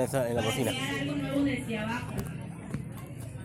[0.00, 0.70] esa en la para cocina.
[0.70, 2.12] crear algo nuevo desde abajo.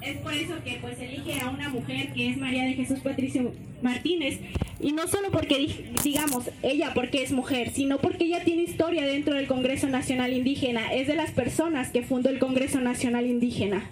[0.02, 3.52] Es por eso que pues elige a una mujer que es María de Jesús Patricio
[3.82, 4.40] Martínez
[4.80, 9.06] y no solo porque di- digamos ella porque es mujer, sino porque ella tiene historia
[9.06, 13.90] dentro del Congreso Nacional Indígena, es de las personas que fundó el Congreso Nacional Indígena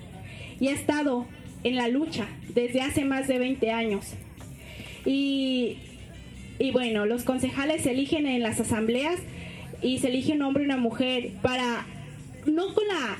[0.61, 1.25] y ha estado
[1.65, 2.25] en la lucha
[2.55, 4.13] desde hace más de 20 años.
[5.05, 5.77] Y,
[6.59, 9.19] y bueno, los concejales se eligen en las asambleas
[9.81, 11.85] y se elige un hombre y una mujer para
[12.47, 13.17] no con la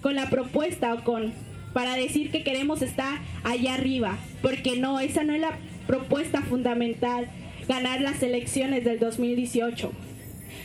[0.00, 1.32] con la propuesta o con
[1.72, 7.28] para decir que queremos estar allá arriba, porque no, esa no es la propuesta fundamental,
[7.68, 9.92] ganar las elecciones del 2018.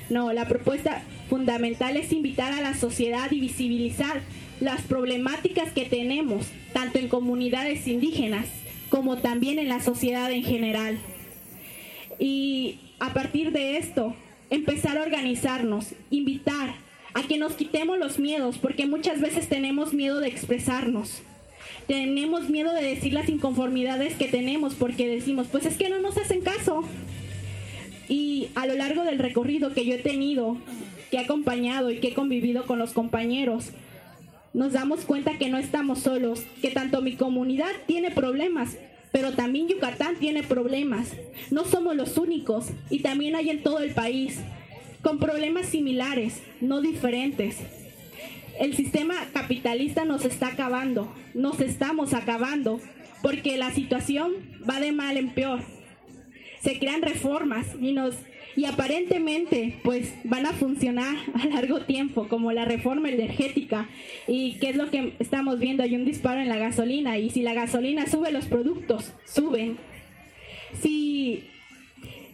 [0.10, 4.22] No, la propuesta fundamental es invitar a la sociedad y visibilizar
[4.60, 8.46] las problemáticas que tenemos, tanto en comunidades indígenas
[8.90, 10.98] como también en la sociedad en general.
[12.20, 14.16] Y a partir de esto,
[14.50, 16.76] empezar a organizarnos, invitar
[17.16, 21.22] a que nos quitemos los miedos, porque muchas veces tenemos miedo de expresarnos.
[21.88, 26.18] Tenemos miedo de decir las inconformidades que tenemos porque decimos, pues es que no nos
[26.18, 26.84] hacen caso.
[28.10, 30.58] Y a lo largo del recorrido que yo he tenido,
[31.10, 33.70] que he acompañado y que he convivido con los compañeros,
[34.54, 38.78] nos damos cuenta que no estamos solos, que tanto mi comunidad tiene problemas,
[39.14, 41.14] pero también Yucatán tiene problemas.
[41.50, 44.40] No somos los únicos y también hay en todo el país,
[45.06, 47.58] con problemas similares, no diferentes.
[48.60, 52.82] El sistema capitalista nos está acabando, nos estamos acabando,
[53.22, 54.34] porque la situación
[54.68, 55.60] va de mal en peor.
[56.60, 58.16] Se crean reformas y nos
[58.56, 63.88] y aparentemente pues van a funcionar a largo tiempo como la reforma energética
[64.28, 67.44] y qué es lo que estamos viendo hay un disparo en la gasolina y si
[67.44, 69.78] la gasolina sube los productos suben
[70.82, 71.44] si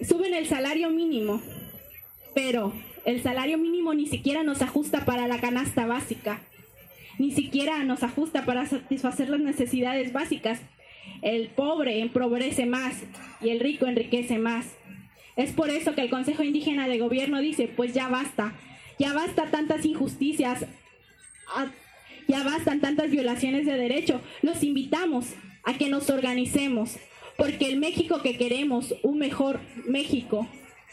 [0.03, 1.41] suben el salario mínimo
[2.33, 2.73] pero
[3.05, 6.41] el salario mínimo ni siquiera nos ajusta para la canasta básica.
[7.19, 10.61] Ni siquiera nos ajusta para satisfacer las necesidades básicas.
[11.21, 12.95] El pobre empobrece más
[13.41, 14.65] y el rico enriquece más.
[15.35, 18.53] Es por eso que el Consejo Indígena de Gobierno dice, pues ya basta,
[18.99, 20.65] ya basta tantas injusticias,
[21.55, 21.71] a-
[22.27, 24.21] ya bastan tantas violaciones de derecho.
[24.41, 25.27] Los invitamos
[25.63, 26.97] a que nos organicemos,
[27.37, 30.47] porque el México que queremos, un mejor México,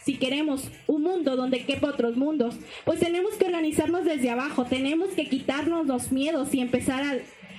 [0.08, 2.54] si queremos un mundo donde quepa otros mundos,
[2.86, 7.18] pues tenemos que organizarnos desde abajo, tenemos que quitarnos los miedos y empezar a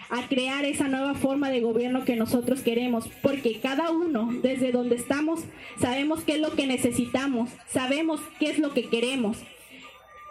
[0.09, 4.95] a crear esa nueva forma de gobierno que nosotros queremos, porque cada uno, desde donde
[4.95, 5.41] estamos,
[5.79, 9.37] sabemos qué es lo que necesitamos, sabemos qué es lo que queremos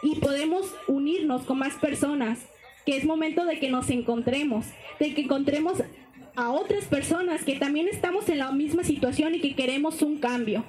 [0.03, 2.41] y podemos unirnos con más personas,
[2.85, 4.67] que es momento de que nos encontremos,
[4.99, 5.85] de que encontremos
[6.35, 10.65] a otras personas que también estamos en la misma situación y que queremos un cambio.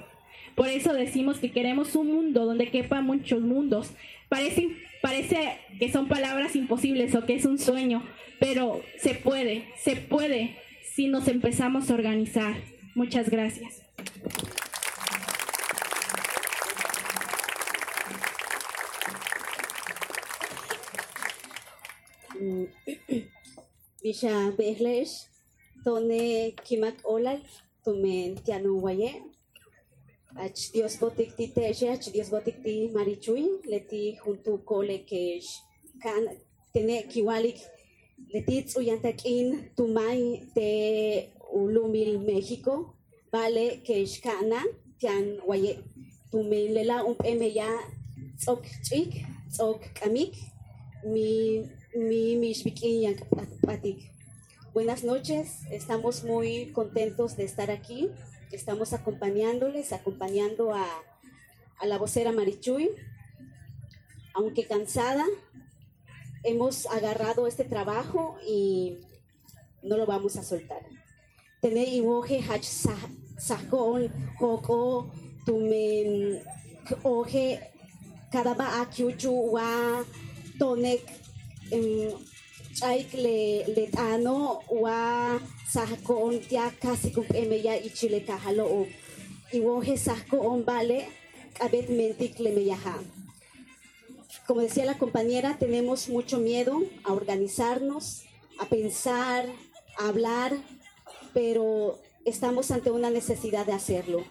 [0.60, 3.92] Por eso decimos que queremos un mundo donde quepan muchos mundos.
[4.28, 4.68] Parece,
[5.00, 8.06] parece que son palabras imposibles o que es un sueño,
[8.38, 12.56] pero se puede, se puede si nos empezamos a organizar.
[12.94, 13.80] Muchas gracias.
[24.58, 25.26] Behlesh,
[25.84, 27.42] Tone Kimak Olal,
[27.82, 28.78] Tumen Tianu
[30.36, 35.40] Ach Dios botik ti teje, ach Dios botik ti marichui, leti junto cole que
[36.02, 36.22] kan
[36.72, 37.58] tene kiwalik,
[38.32, 38.62] leti
[39.76, 42.94] tumay te ulumil México,
[43.32, 44.62] vale que kana
[45.00, 45.82] tian waye,
[46.32, 47.70] lela un peme ya
[48.38, 50.34] tsok chik, tsok kamik,
[51.04, 53.18] mi mi mishpikin yang
[53.66, 53.98] patik.
[54.72, 58.10] Buenas noches, estamos muy contentos de estar aquí.
[58.52, 60.84] Estamos acompañándoles, acompañando a,
[61.78, 62.90] a la vocera Marichuy.
[64.34, 65.24] Aunque cansada,
[66.42, 68.98] hemos agarrado este trabajo y
[69.82, 70.82] no lo vamos a soltar.
[71.60, 72.64] Tener iwoje hach
[73.38, 74.10] sahon
[74.40, 75.12] hoko
[75.46, 76.42] tumen
[77.04, 77.60] oje
[78.32, 80.04] kadaba akiuchu wa
[80.58, 81.02] tonek
[86.48, 88.86] tia kasi kum emeya ichile kahalo o
[89.52, 91.06] iwoje sahko on vale
[91.54, 92.98] kabet mentik le meyaha.
[94.46, 98.22] Como decía la compañera, tenemos mucho miedo a organizarnos,
[98.58, 99.46] a pensar,
[99.98, 100.56] a hablar,
[101.34, 104.24] pero estamos ante una necesidad de hacerlo.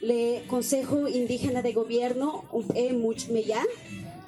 [0.00, 3.62] Le Consejo Indígena de Gobierno, un e much meya,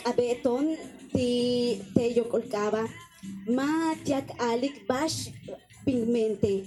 [0.05, 0.77] abeton
[1.13, 2.87] ti te yokolkaba,
[3.47, 5.31] ma tiak alik bash
[5.85, 6.65] pigmente,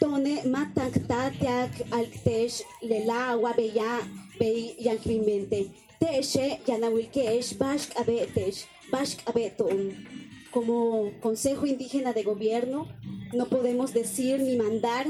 [0.00, 4.02] tone ma tankta tiak alktesh lela wabeya
[4.38, 5.70] be yankrimente.
[6.00, 10.06] Teshe yanawilkesh bash abetesh, Bashk Abeton.
[10.50, 12.88] Como Consejo Indígena de Gobierno,
[13.34, 15.06] no podemos decir ni mandar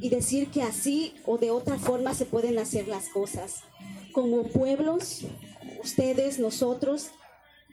[0.00, 3.62] y decir que así o de otra forma se pueden hacer las cosas.
[4.12, 5.22] Como pueblos,
[5.82, 7.10] ustedes, nosotros,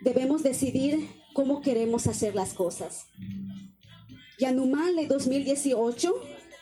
[0.01, 3.05] debemos decidir cómo queremos hacer las cosas.
[4.39, 6.13] Yanumale 2018,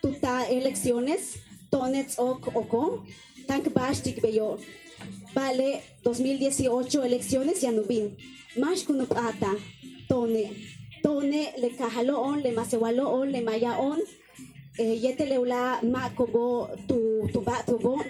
[0.01, 1.39] tuta elecciones,
[1.69, 3.05] tonets ok oko,
[3.47, 4.57] tank bashtik beyo.
[5.33, 8.17] Vale 2018 elecciones Yanubin.
[8.57, 9.55] Mash kunup ata,
[10.07, 10.51] tone,
[11.03, 13.99] tone le kahaloon, le masewaloon, le mayaon,
[14.77, 18.01] yete leula ma kogo tu tu ba togo,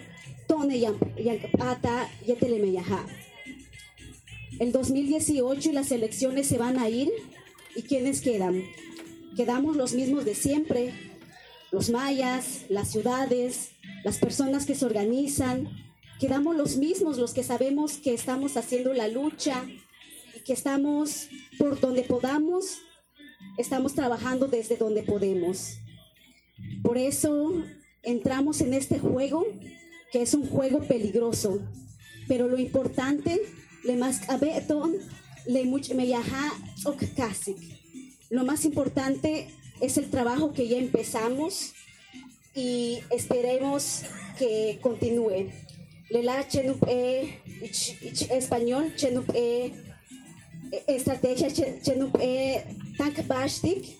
[0.47, 0.95] tone yan
[1.59, 3.06] ata, yete le meyaha.
[4.59, 7.09] El 2018 y las elecciones se van a ir.
[7.77, 8.61] ¿Y quiénes quedan?
[9.38, 10.94] Quedamos los mismos de siempre.
[11.71, 13.69] Los mayas, las ciudades,
[14.03, 15.69] las personas que se organizan.
[16.19, 19.65] Quedamos los mismos, los que sabemos que estamos haciendo la lucha
[20.35, 22.79] y que estamos por donde podamos,
[23.57, 25.77] estamos trabajando desde donde podemos.
[26.83, 27.63] Por eso
[28.03, 29.45] entramos en este juego,
[30.11, 31.61] que es un juego peligroso.
[32.27, 33.41] Pero lo importante
[33.83, 34.21] le más
[35.45, 36.51] le much meyaha
[36.85, 37.57] ok kasik.
[38.29, 39.47] Lo más importante
[39.81, 41.73] es el trabajo que ya empezamos
[42.55, 44.03] y esperemos
[44.37, 45.49] que continúe.
[46.09, 47.39] Lela chenup e
[48.31, 49.73] español chenup e
[50.87, 51.49] estrategia
[51.81, 52.63] chenup e
[52.97, 53.97] tank bastik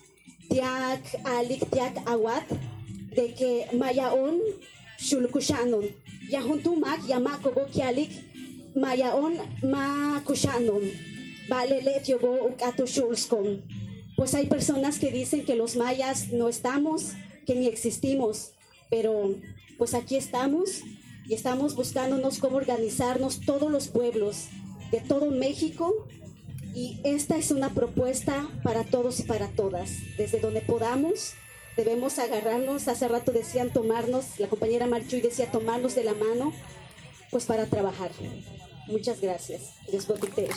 [0.48, 2.46] tiak alik tiak awat
[3.14, 4.40] de que mayaon
[4.98, 5.86] shulkushanon
[6.30, 8.10] yahuntumak yamak kogo kialik
[8.74, 10.82] mayaon ma kushanon
[11.48, 13.62] vale le tiogo ukato shulskom
[14.16, 17.12] pues hay personas que dicen que los mayas no estamos
[17.46, 18.52] que ni existimos
[18.90, 19.34] pero
[19.78, 20.82] pues aquí estamos
[21.26, 24.48] y estamos buscándonos cómo organizarnos todos los pueblos
[24.90, 26.08] de todo México
[26.74, 29.90] y esta es una propuesta para todos y para todas.
[30.16, 31.34] Desde donde podamos
[31.76, 32.88] debemos agarrarnos.
[32.88, 36.52] Hace rato decían tomarnos la compañera Marchuy decía tomarnos de la mano
[37.30, 38.10] pues para trabajar.
[38.86, 39.74] Muchas gracias.
[39.90, 40.54] Dios bendiga.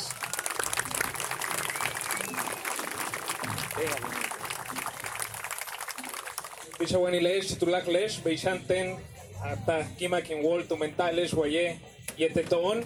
[6.79, 8.97] Bishawani lesh, tulak lesh, beishanten,
[9.41, 11.79] ata kimakin wol tu mentales, waye,
[12.17, 12.83] yeteton.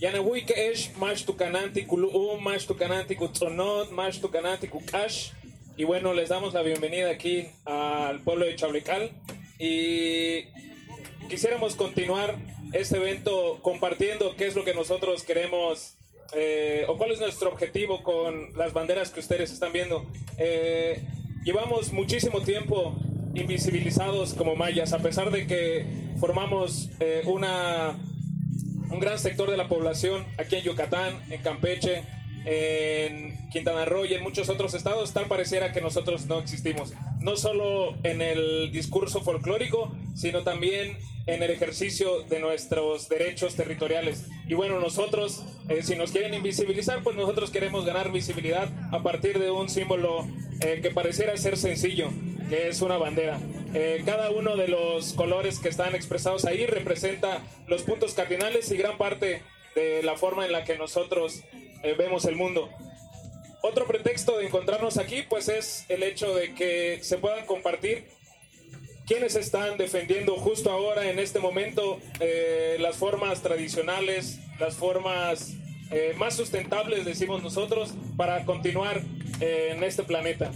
[0.00, 5.32] Yanawui que es más tu cananti kulu, más tu cananti kutzonot, más tu cananti kukash.
[5.76, 9.10] Y bueno, les damos la bienvenida aquí al pueblo de Chablecal.
[9.58, 10.44] Y
[11.28, 12.36] quisiéramos continuar
[12.72, 15.96] este evento compartiendo qué es lo que nosotros queremos
[16.32, 20.06] eh, o cuál es nuestro objetivo con las banderas que ustedes están viendo.
[20.38, 21.02] Eh,
[21.44, 22.96] llevamos muchísimo tiempo
[23.34, 25.84] invisibilizados como mayas, a pesar de que
[26.18, 27.98] formamos eh, una,
[28.90, 32.04] un gran sector de la población aquí en Yucatán, en Campeche,
[32.44, 36.92] en Quintana Roo y en muchos otros estados, tal pareciera que nosotros no existimos.
[37.20, 40.96] No solo en el discurso folclórico, sino también
[41.26, 44.26] en el ejercicio de nuestros derechos territoriales.
[44.48, 49.38] Y bueno, nosotros, eh, si nos quieren invisibilizar, pues nosotros queremos ganar visibilidad a partir
[49.38, 50.26] de un símbolo
[50.60, 52.08] eh, que pareciera ser sencillo,
[52.48, 53.38] que es una bandera.
[53.74, 58.76] Eh, cada uno de los colores que están expresados ahí representa los puntos cardinales y
[58.76, 59.42] gran parte
[59.76, 61.44] de la forma en la que nosotros
[61.82, 62.68] vemos el mundo.
[63.62, 68.06] Otro pretexto de encontrarnos aquí, pues es el hecho de que se puedan compartir
[69.10, 75.54] quienes están defendiendo justo ahora, en este momento, eh, las formas tradicionales, las formas
[75.90, 79.02] eh, más sustentables, decimos nosotros, para continuar
[79.40, 80.52] eh, en este planeta.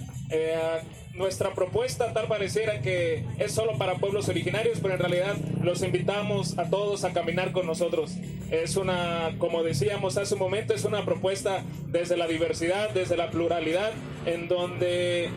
[1.15, 6.59] Nuestra propuesta tal pareciera que es solo para pueblos originarios, pero en realidad los invitamos
[6.59, 8.17] a todos a caminar con nosotros.
[8.51, 13.31] Es una, como decíamos hace un momento, es una propuesta desde la diversidad, desde la
[13.31, 13.93] pluralidad,
[14.27, 15.31] en donde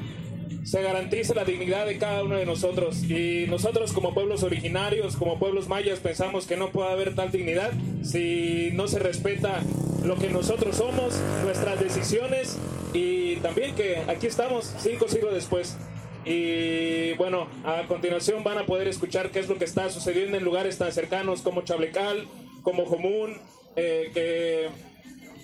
[0.67, 3.01] se garantice la dignidad de cada uno de nosotros.
[3.03, 7.71] Y nosotros como pueblos originarios, como pueblos mayas, pensamos que no puede haber tal dignidad
[8.03, 9.61] si no se respeta
[10.03, 11.13] lo que nosotros somos,
[11.45, 12.57] nuestras decisiones
[12.93, 15.77] y también que aquí estamos cinco siglos después.
[16.25, 20.43] Y bueno, a continuación van a poder escuchar qué es lo que está sucediendo en
[20.43, 22.27] lugares tan cercanos como Chablecal,
[22.61, 23.37] como Jomún,
[23.77, 24.67] eh, que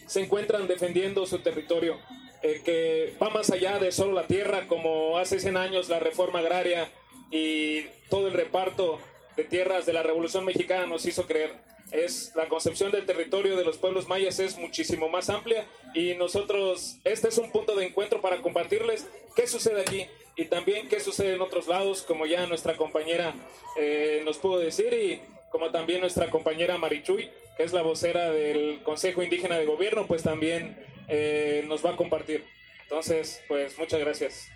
[0.05, 1.97] se encuentran defendiendo su territorio.
[2.43, 6.39] Eh, que va más allá de solo la tierra, como hace 100 años la reforma
[6.39, 6.91] agraria
[7.31, 8.99] y todo el reparto
[9.37, 11.53] de tierras de la Revolución Mexicana nos hizo creer.
[11.91, 16.97] Es la concepción del territorio de los pueblos mayas es muchísimo más amplia y nosotros
[17.05, 19.07] este es un punto de encuentro para compartirles
[19.37, 23.33] qué sucede aquí y también qué sucede en otros lados, como ya nuestra compañera
[23.77, 28.81] eh, nos pudo decir y como también nuestra compañera Marichuy, que es la vocera del
[28.83, 30.75] Consejo Indígena de Gobierno, pues también
[31.07, 32.43] eh, nos va a compartir.
[32.83, 34.47] Entonces, pues muchas gracias.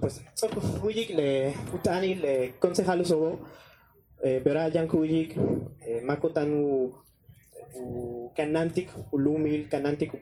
[0.00, 0.22] Pues,
[0.80, 3.40] kuyik le utani le concejalo sobo,
[4.22, 5.36] eh, vera yan kuyik,
[5.86, 6.94] eh, makotanu
[7.74, 10.12] u kanantik ulumil kanantik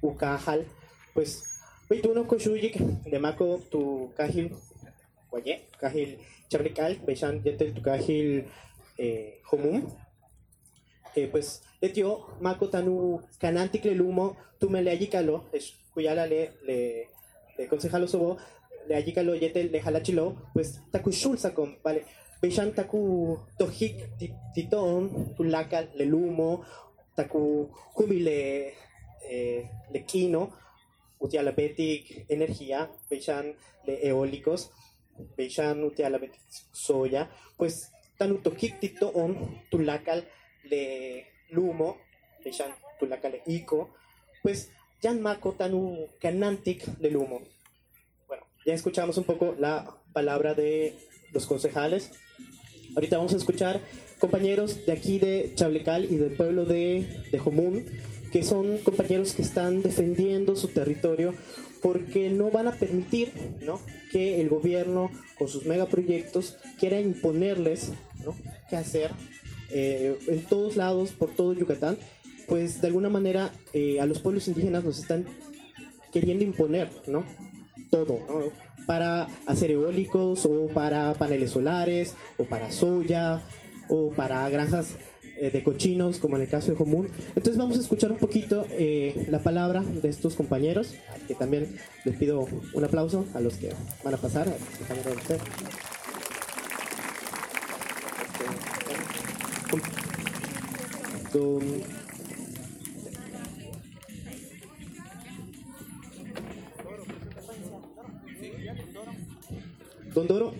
[0.00, 0.64] u kahal,
[1.14, 1.53] pues
[1.88, 4.48] Beituno koshuyik de mako tu kahil
[5.30, 6.16] guaye, kahil
[6.48, 7.82] chabrikal, bechan yetel tu
[8.98, 9.82] eh, homum.
[11.14, 16.52] Eh, pues etio mako tanu kanantik le lumo, tu me le ayikalo, es kuyala le
[16.66, 17.08] le
[17.58, 18.38] le concejalo sobo,
[18.88, 22.04] le ayikalo yetel le halachilo, pues takushul sakom, vale.
[22.40, 23.96] Bechan taku tohik
[24.54, 26.64] titon, tu lakal le lumo,
[27.14, 28.72] taku kumile
[29.30, 30.50] eh, le kino,
[31.18, 33.56] utialabetic energía, bechan
[33.86, 34.70] de eólicos,
[35.36, 36.40] bechan utialabetic
[36.72, 40.24] soya, pues tanutokik tito on tulacal
[40.64, 41.98] le lumo,
[42.44, 43.94] bechan tulacal le ico,
[44.42, 44.70] pues
[45.02, 47.42] yan mako tanu canantic le lumo.
[48.26, 50.96] Bueno, ya escuchamos un poco la palabra de
[51.32, 52.12] los concejales.
[52.94, 53.80] Ahorita vamos a escuchar
[54.18, 57.84] compañeros de aquí de Chablecal y del pueblo de, de Jomún,
[58.34, 61.34] que son compañeros que están defendiendo su territorio
[61.80, 63.30] porque no van a permitir
[63.62, 63.78] ¿no?
[64.10, 67.92] que el gobierno con sus megaproyectos quiera imponerles
[68.24, 68.34] ¿no?
[68.68, 69.12] qué hacer
[69.70, 71.96] eh, en todos lados, por todo Yucatán,
[72.48, 75.26] pues de alguna manera eh, a los pueblos indígenas nos están
[76.12, 77.24] queriendo imponer ¿no?
[77.88, 78.18] todo,
[78.84, 83.44] para hacer eólicos o para paneles solares o para soya
[83.88, 84.96] o para granjas
[85.44, 87.08] eh, de cochinos, como en el caso de Común.
[87.36, 90.94] Entonces vamos a escuchar un poquito eh, la palabra de estos compañeros,
[91.28, 93.70] que también les pido un aplauso a los que
[94.02, 94.46] van a pasar.
[110.14, 110.54] Don Doro,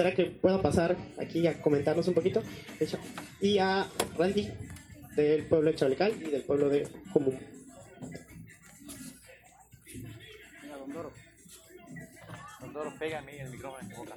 [0.00, 2.42] ¿será que pueda pasar aquí a comentarnos un poquito?
[2.80, 2.98] Hecho.
[3.38, 4.50] Y a Randy,
[5.14, 7.38] del pueblo de Chablecal y del pueblo de Común.
[10.62, 11.12] Venga, don Doro.
[12.62, 14.14] Don Doro, pégame el micrófono en tu boca.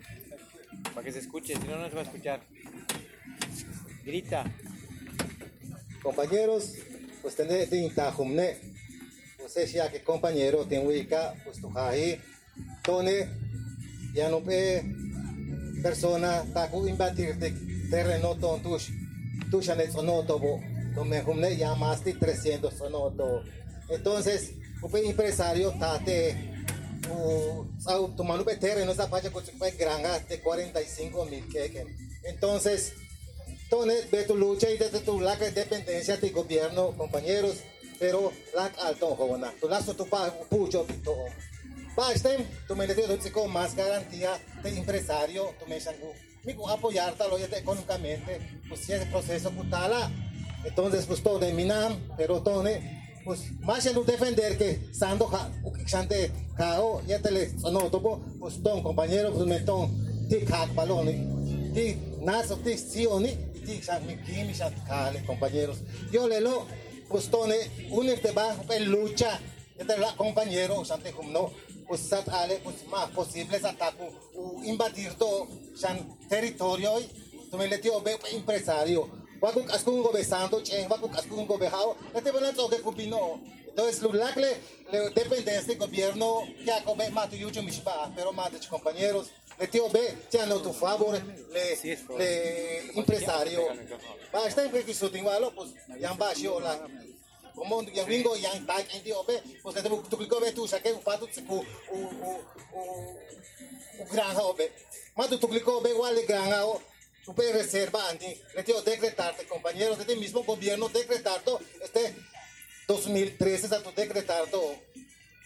[0.94, 2.42] Para que se escuche, si no, no se va a escuchar.
[4.04, 4.44] Grita.
[6.02, 6.74] Compañeros,
[7.22, 8.58] pues tener de intajumne,
[9.38, 12.18] pues es ya que compañero ten ubica, pues tu jaji,
[12.82, 13.49] tone,
[14.14, 14.82] ya no pe
[15.82, 17.52] persona, taku invadir de
[17.90, 18.90] terreno ton tush,
[19.50, 20.60] tush anet sonoto bo,
[20.94, 23.42] tome humne de 300 sonoto.
[23.88, 24.52] Entonces,
[24.82, 26.36] un empresario tate,
[27.08, 27.66] o
[28.16, 29.42] tomando terreno esa pacha con
[29.78, 31.88] granja de 45 mil quequen.
[32.24, 32.92] Entonces,
[33.64, 37.58] entonces, de tu lucha y de tu la dependencia del gobierno, compañeros,
[38.00, 40.06] pero la alto jona, tu lazo tu
[40.48, 41.14] pucho pito.
[41.96, 42.30] Basta,
[42.68, 44.30] tu me dio con más garantía
[44.62, 46.12] de empresario, tu me shangu.
[46.44, 50.10] Mi apoyar tal oye económicamente, pues si es proceso putala.
[50.64, 52.64] Entonces, pues todo de minam, pero todo
[53.24, 58.62] pues más en defender que sando ja, ukixante cao, ya te le no topo, pues
[58.62, 61.06] ton compañero, pues me ton, ti kak balón,
[61.74, 63.32] ti naso ti sioni,
[63.64, 65.78] ti shan mi kimi shan kale, compañeros.
[66.10, 66.66] Yo le lo,
[67.08, 67.56] pues tone,
[67.90, 69.38] unirte va en lucha,
[69.78, 70.82] este la compañero,
[71.16, 71.52] como no,
[71.90, 74.04] pues sat ale, pues más posible sataku,
[74.34, 76.92] u invadir todo, shan territorio,
[77.50, 79.10] tu me le tío ve empresario.
[79.40, 83.40] Wakuk askungo besando, chen, wakuk askungo bejao, este van a toque cupino.
[83.66, 84.56] Entonces, lulacle,
[84.92, 89.66] le depende de este gobierno, que acobe más tu yucho mishba, pero tus compañeros, le
[89.66, 91.20] tío ve, ya no tu favor,
[91.52, 91.76] le,
[92.18, 93.62] le empresario.
[94.32, 96.86] Va, está en que su tingalo, pues, ya va, yo la.
[97.54, 100.92] Como yang ringo yang tak yang tío ve, pues que tu clico ve tu saque
[100.92, 101.98] un pato, u, u,
[102.72, 102.80] u,
[103.98, 104.72] u granja obe.
[105.16, 106.80] Más tu clico ve igual de granja o
[107.24, 112.16] tu puedes reserva anti, le tío decretarte, compañeros, de este mismo gobierno decretado, este
[112.88, 114.74] 2013 está tu decretado,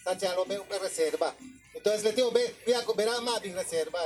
[0.03, 1.35] Santiago ve una reserva.
[1.75, 4.01] Entonces le digo, ve, ve a verá más mi reserva.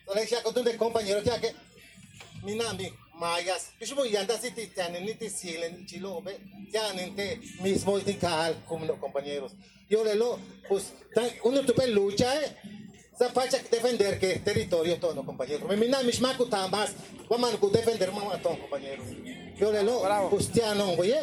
[0.00, 1.54] Entonces ya con tu compañero ya que
[2.42, 6.40] mi nami mayas, yo voy a si te tienen ni te siguen ni chilo, ve,
[6.72, 9.52] ya ni te mismo y te cal como los compañeros.
[9.88, 10.38] Yo le lo,
[10.68, 10.92] pues,
[11.44, 12.56] uno tu lucha, eh.
[13.16, 15.68] Sa facha defender que territorio todo, compañero.
[15.68, 16.36] Mi nami es más
[16.70, 16.94] más,
[17.28, 19.02] vamos a defender más todo, compañero.
[19.56, 21.20] Yo le lo, pues ya no, oye.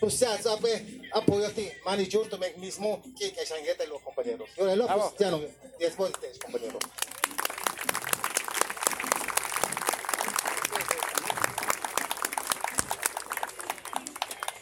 [0.00, 4.48] pues ya sabe, apoyo a ti, Manichur, tú mismo, que que los compañeros.
[4.56, 5.10] Y ahora, Bravo.
[5.10, 5.40] pues ya no,
[5.78, 6.28] después de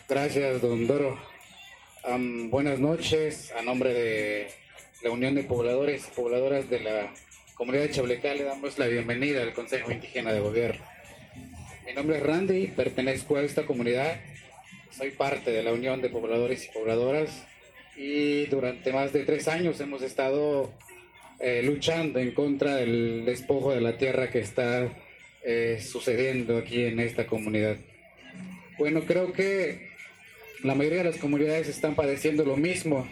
[0.07, 1.19] Gracias, don Doro.
[2.03, 3.51] Am, buenas noches.
[3.59, 4.49] A nombre de
[5.03, 7.15] la Unión de Pobladores y Pobladoras de la
[7.55, 10.85] Comunidad de Chablecá le damos la bienvenida al Consejo Indígena de Gobierno.
[11.87, 14.21] Mi nombre es Randy, pertenezco a esta comunidad.
[14.91, 17.47] Soy parte de la Unión de Pobladores y Pobladoras
[17.97, 20.71] y durante más de tres años hemos estado
[21.41, 24.87] eh, luchando en contra del despojo de la tierra que está
[25.43, 27.79] eh, sucediendo aquí en esta comunidad.
[28.77, 29.94] Bueno, creo que
[30.65, 33.07] la mayoría de las comunidades están padeciendo lo mismo.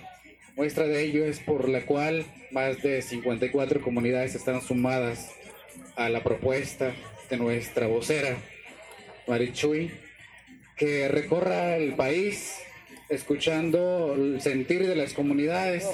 [0.57, 5.31] Muestra de ello es por la cual más de 54 comunidades están sumadas
[5.95, 6.95] a la propuesta
[7.29, 8.39] de nuestra vocera,
[9.29, 9.91] Marichuy,
[10.77, 12.57] que recorra el país
[13.11, 15.87] escuchando el sentir de las comunidades,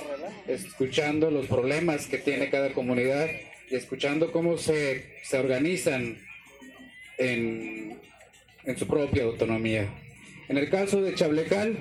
[0.46, 3.26] escuchando los problemas que tiene cada comunidad
[3.68, 6.18] y escuchando cómo se, organizan
[7.18, 7.98] en
[8.76, 9.88] su propia autonomía.
[10.48, 11.76] En el caso de Chablecal,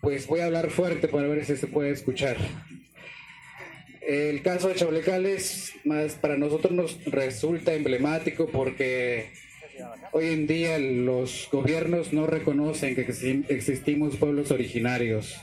[0.00, 2.36] pues voy a hablar fuerte para ver si se puede escuchar.
[4.06, 9.30] El caso de Chablecal es más para nosotros nos resulta emblemático porque
[10.10, 15.40] hoy en día los gobiernos no reconocen que exi- existimos pueblos originarios.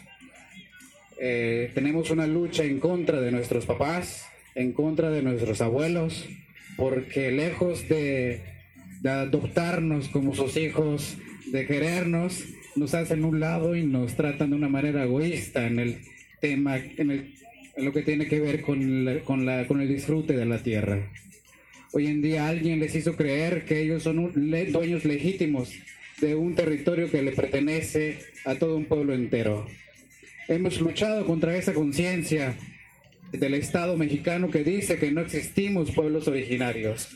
[1.21, 6.25] Eh, tenemos una lucha en contra de nuestros papás, en contra de nuestros abuelos,
[6.77, 8.41] porque lejos de,
[9.01, 11.17] de adoptarnos como sus hijos,
[11.51, 12.43] de querernos,
[12.75, 15.97] nos hacen un lado y nos tratan de una manera egoísta en el
[16.41, 17.33] tema, en, el-
[17.75, 20.59] en lo que tiene que ver con, la- con, la, con el disfrute de la
[20.61, 21.09] tierra.
[21.91, 25.73] Hoy en día alguien les hizo creer que ellos son un- le- dueños legítimos
[26.21, 29.65] de un territorio que le pertenece a todo un pueblo entero.
[30.49, 32.55] Hemos luchado contra esa conciencia
[33.31, 37.15] del Estado mexicano que dice que no existimos pueblos originarios.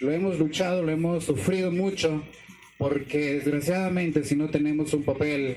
[0.00, 2.24] Lo hemos luchado, lo hemos sufrido mucho,
[2.78, 5.56] porque desgraciadamente si no tenemos un papel,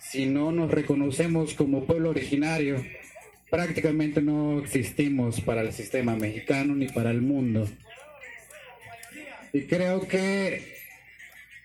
[0.00, 2.84] si no nos reconocemos como pueblo originario,
[3.50, 7.68] prácticamente no existimos para el sistema mexicano ni para el mundo.
[9.52, 10.74] Y creo que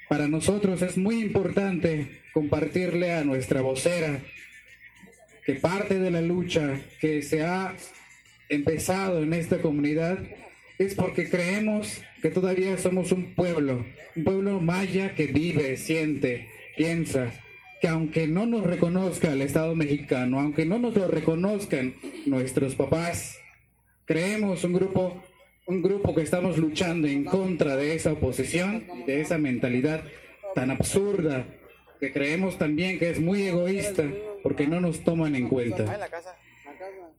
[0.08, 4.20] para nosotros es muy importante compartirle a nuestra vocera
[5.46, 7.74] que parte de la lucha que se ha
[8.50, 10.20] empezado en esta comunidad
[10.78, 13.86] es porque creemos que todavía somos un pueblo,
[14.16, 17.32] un pueblo maya que vive, siente, piensa,
[17.82, 23.40] que aunque no nos reconozca el Estado mexicano, aunque no nos lo reconozcan nuestros papás,
[24.06, 25.22] creemos un grupo,
[25.66, 30.04] un grupo que estamos luchando en contra de esa oposición, de esa mentalidad
[30.56, 31.46] tan absurda,
[32.00, 34.04] que creemos también que es muy egoísta,
[34.44, 36.10] porque no nos toman en en cuenta.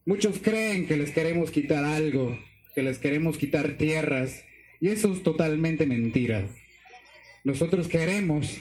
[0.07, 2.39] Muchos creen que les queremos quitar algo,
[2.79, 4.45] que les queremos quitar tierras,
[4.81, 6.47] y eso es totalmente mentira.
[7.43, 8.59] Nosotros queremos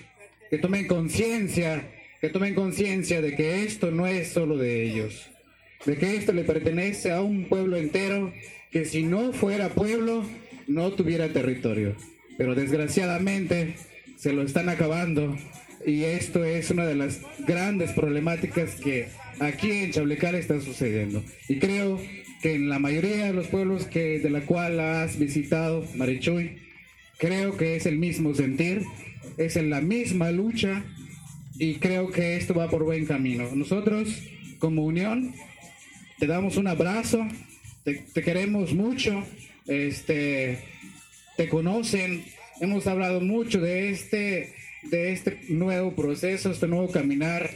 [0.49, 1.87] que tomen conciencia,
[2.19, 5.29] que tomen conciencia de que esto no es solo de ellos,
[5.85, 8.33] de que esto le pertenece a un pueblo entero
[8.71, 10.25] que si no fuera pueblo
[10.65, 11.95] no tuviera territorio.
[12.39, 13.75] Pero desgraciadamente
[14.17, 15.37] se lo están acabando
[15.85, 21.23] y esto es una de las grandes problemáticas que aquí en Chablecal está sucediendo.
[21.47, 22.01] Y creo
[22.55, 26.57] en la mayoría de los pueblos que de la cual has visitado, Marichuy,
[27.17, 28.83] creo que es el mismo sentir,
[29.37, 30.83] es en la misma lucha
[31.59, 33.49] y creo que esto va por buen camino.
[33.53, 34.09] Nosotros,
[34.59, 35.33] como unión,
[36.19, 37.27] te damos un abrazo,
[37.83, 39.23] te, te queremos mucho,
[39.67, 40.59] este,
[41.35, 42.23] te conocen,
[42.61, 47.49] hemos hablado mucho de este, de este nuevo proceso, este nuevo caminar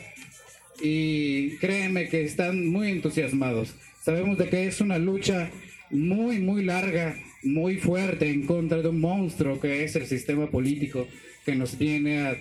[0.82, 3.76] y créeme que están muy entusiasmados.
[4.04, 5.50] Sabemos de que es una lucha
[5.90, 11.08] muy, muy larga, muy fuerte en contra de un monstruo que es el sistema político
[11.46, 12.38] que nos viene a,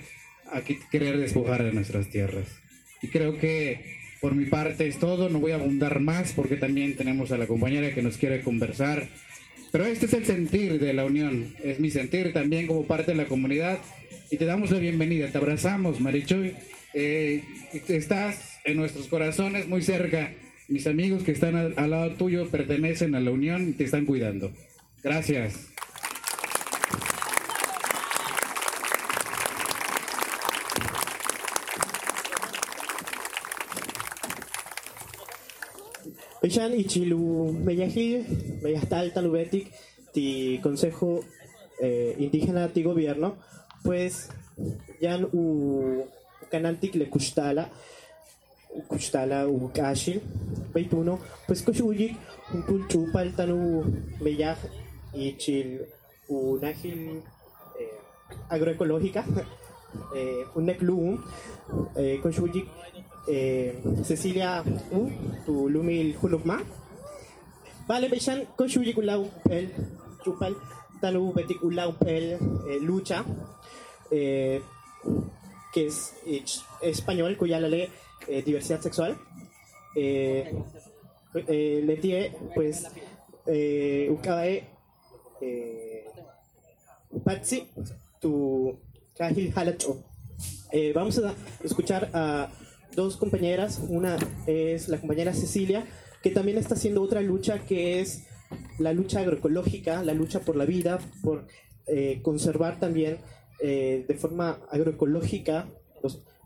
[0.53, 2.47] a querer despojar de nuestras tierras.
[3.03, 6.97] Y creo que por mi parte es todo, no voy a abundar más porque también
[6.97, 9.09] tenemos a la compañera que nos quiere conversar.
[9.73, 13.17] Pero este es el sentir de la unión, es mi sentir también como parte de
[13.17, 13.79] la comunidad.
[14.31, 16.55] Y te damos la bienvenida, te abrazamos Marichuy,
[16.93, 17.45] Eh,
[17.87, 20.33] estás en nuestros corazones muy cerca,
[20.71, 24.07] mis amigos que están al, al lado tuyo pertenecen a la unión y te están
[24.07, 24.53] cuidando.
[25.03, 25.71] Gracias.
[36.43, 38.25] Bellan Ichilu Bellajil,
[38.63, 39.71] Bellastal Talubetic,
[40.13, 41.25] ti Consejo
[41.83, 43.37] eh, Indígena ti Gobierno,
[43.83, 44.31] pues
[45.01, 46.05] yan u
[46.51, 47.71] canantic le custala
[48.89, 50.21] custala u cashil
[50.73, 52.17] peituno pues coshuyik
[52.55, 53.85] un tul chupal tanu
[54.21, 54.59] meyaj
[55.15, 55.81] y chil
[56.29, 57.23] u nagil
[57.81, 57.99] eh,
[58.49, 59.25] agroecológica
[60.17, 61.19] eh, un neclum
[62.23, 62.67] coshuyik
[63.29, 65.11] eh, Cecilia u
[65.45, 66.59] tu lumil hulukma
[67.91, 69.69] Vale, Bechan, Kulau Pel,
[70.23, 70.55] Chupal,
[71.01, 72.39] Tanu eh,
[72.81, 73.25] Lucha,
[74.09, 74.63] que
[75.75, 76.15] es
[76.83, 77.89] español, cuya la ley
[78.29, 79.19] eh, diversidad sexual.
[79.97, 80.53] Eh,
[81.35, 82.87] eh, pues,
[83.47, 84.11] eh,
[85.41, 86.05] eh,
[87.25, 87.69] Patsi,
[88.21, 88.79] tu
[89.17, 90.05] Kahil Halacho.
[90.73, 92.51] Eh, vamos a escuchar a
[92.95, 93.81] dos compañeras.
[93.89, 95.87] Una es la compañera Cecilia,
[96.23, 98.27] que también está haciendo otra lucha que es
[98.79, 101.47] la lucha agroecológica, la lucha por la vida, por
[102.23, 103.19] conservar también
[103.61, 105.69] de forma agroecológica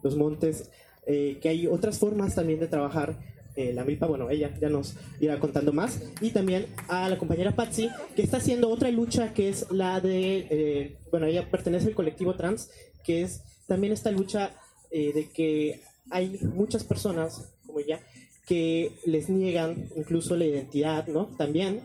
[0.02, 0.70] los montes,
[1.06, 3.16] eh, que hay otras formas también de trabajar.
[3.56, 6.00] eh, la milpa, bueno, ella ya nos irá contando más.
[6.20, 10.46] Y también a la compañera Patsy, que está haciendo otra lucha que es la de,
[10.50, 12.70] eh, bueno, ella pertenece al colectivo trans,
[13.04, 14.50] que es también esta lucha
[14.90, 18.00] eh, de que hay muchas personas como ella
[18.46, 21.26] que les niegan incluso la identidad, ¿no?
[21.38, 21.80] También.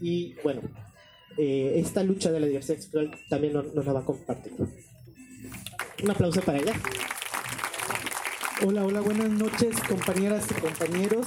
[0.00, 0.62] Y bueno,
[1.38, 4.52] eh, esta lucha de la diversidad sexual también nos, nos la va a compartir.
[6.02, 6.74] Un aplauso para ella.
[8.64, 11.26] Hola, hola, buenas noches compañeras y compañeros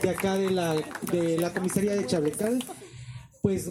[0.00, 0.74] de acá de la,
[1.12, 2.64] de la comisaría de Chablecal.
[3.42, 3.68] Pues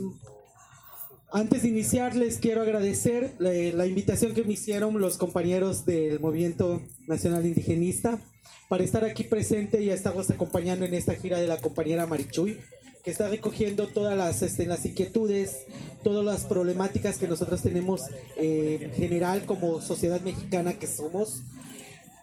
[1.32, 6.20] antes de iniciar les quiero agradecer eh, la invitación que me hicieron los compañeros del
[6.20, 8.20] Movimiento Nacional Indigenista
[8.68, 12.60] para estar aquí presente y estarlos acompañando en esta gira de la compañera Marichuy,
[13.04, 15.66] que está recogiendo todas las, este, las inquietudes,
[16.04, 18.02] todas las problemáticas que nosotros tenemos
[18.38, 21.42] eh, en general como sociedad mexicana que somos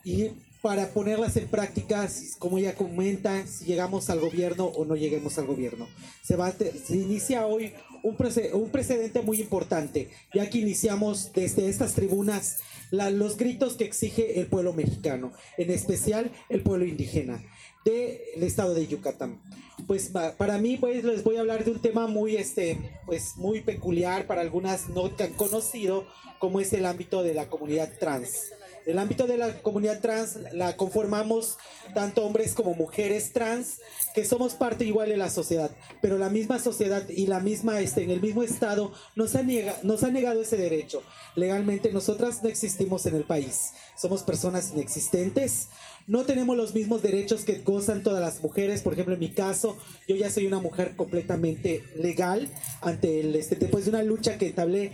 [0.04, 0.30] y
[0.66, 2.08] para ponerlas en práctica,
[2.40, 5.86] como ella comenta, si llegamos al gobierno o no lleguemos al gobierno.
[6.24, 11.68] Se, va se inicia hoy un, prece- un precedente muy importante, ya que iniciamos desde
[11.68, 12.58] estas tribunas
[12.90, 17.40] los gritos que exige el pueblo mexicano, en especial el pueblo indígena
[17.84, 19.40] del estado de Yucatán.
[19.86, 22.76] Pues pa- para mí pues les voy a hablar de un tema muy este
[23.06, 26.08] pues muy peculiar para algunas no tan conocido
[26.40, 28.50] como es el ámbito de la comunidad trans.
[28.86, 31.58] El ámbito de la comunidad trans la conformamos
[31.92, 33.80] tanto hombres como mujeres trans,
[34.14, 38.04] que somos parte igual de la sociedad, pero la misma sociedad y la misma, este,
[38.04, 41.02] en el mismo estado nos ha, niega- nos ha negado ese derecho.
[41.34, 45.68] Legalmente nosotras no existimos en el país, somos personas inexistentes,
[46.06, 48.82] no tenemos los mismos derechos que gozan todas las mujeres.
[48.82, 52.48] Por ejemplo, en mi caso, yo ya soy una mujer completamente legal
[52.80, 54.92] ante el, este, después de una lucha que entablé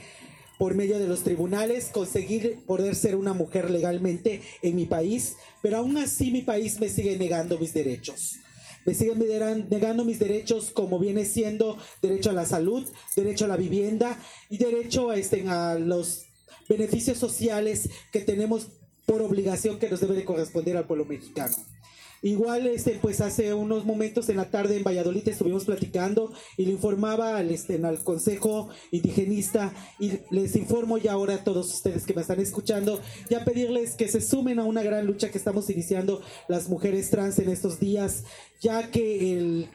[0.63, 5.79] por medio de los tribunales, conseguir poder ser una mujer legalmente en mi país, pero
[5.79, 8.37] aún así mi país me sigue negando mis derechos.
[8.87, 13.49] Me siguen negan- negando mis derechos como viene siendo derecho a la salud, derecho a
[13.49, 14.17] la vivienda
[14.51, 16.27] y derecho a, este, a los
[16.69, 18.69] beneficios sociales que tenemos
[19.05, 21.57] por obligación que nos debe de corresponder al pueblo mexicano.
[22.25, 26.71] Igual, este, pues hace unos momentos en la tarde en Valladolid estuvimos platicando y le
[26.71, 32.15] informaba al, este, al Consejo Indigenista y les informo ya ahora a todos ustedes que
[32.15, 36.23] me están escuchando, ya pedirles que se sumen a una gran lucha que estamos iniciando
[36.47, 38.23] las mujeres trans en estos días,
[38.61, 39.69] ya que el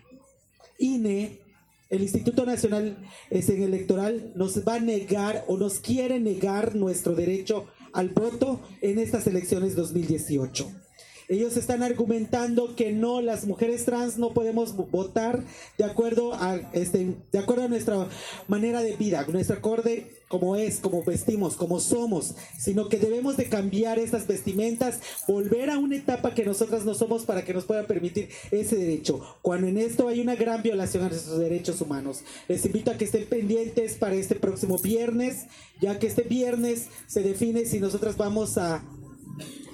[0.79, 1.41] INE,
[1.89, 2.97] el Instituto Nacional
[3.29, 8.99] este, Electoral, nos va a negar o nos quiere negar nuestro derecho al voto en
[8.99, 10.86] estas elecciones 2018.
[11.29, 15.43] Ellos están argumentando que no, las mujeres trans no podemos votar
[15.77, 18.07] de acuerdo a, este, de acuerdo a nuestra
[18.47, 23.49] manera de vida, nuestro acorde como es, como vestimos, como somos, sino que debemos de
[23.49, 27.87] cambiar estas vestimentas, volver a una etapa que nosotras no somos para que nos pueda
[27.87, 29.21] permitir ese derecho.
[29.41, 32.21] Cuando en esto hay una gran violación a nuestros derechos humanos.
[32.47, 35.45] Les invito a que estén pendientes para este próximo viernes,
[35.81, 38.83] ya que este viernes se define si nosotras vamos a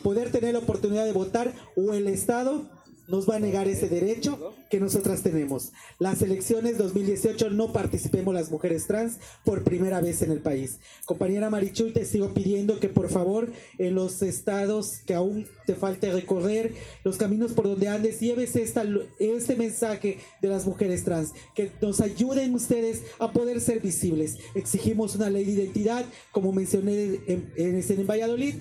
[0.04, 2.64] poder tener la oportunidad de votar o el Estado
[3.08, 5.72] nos va a negar ese derecho que nosotras tenemos.
[6.00, 10.80] Las elecciones 2018 no participemos las mujeres trans por primera vez en el país.
[11.06, 16.12] Compañera Marichuy, te sigo pidiendo que por favor en los estados que aún te falte
[16.12, 18.84] recorrer, los caminos por donde andes, lleves esta,
[19.20, 24.38] este mensaje de las mujeres trans, que nos ayuden ustedes a poder ser visibles.
[24.56, 28.56] Exigimos una ley de identidad, como mencioné en, en, en Valladolid.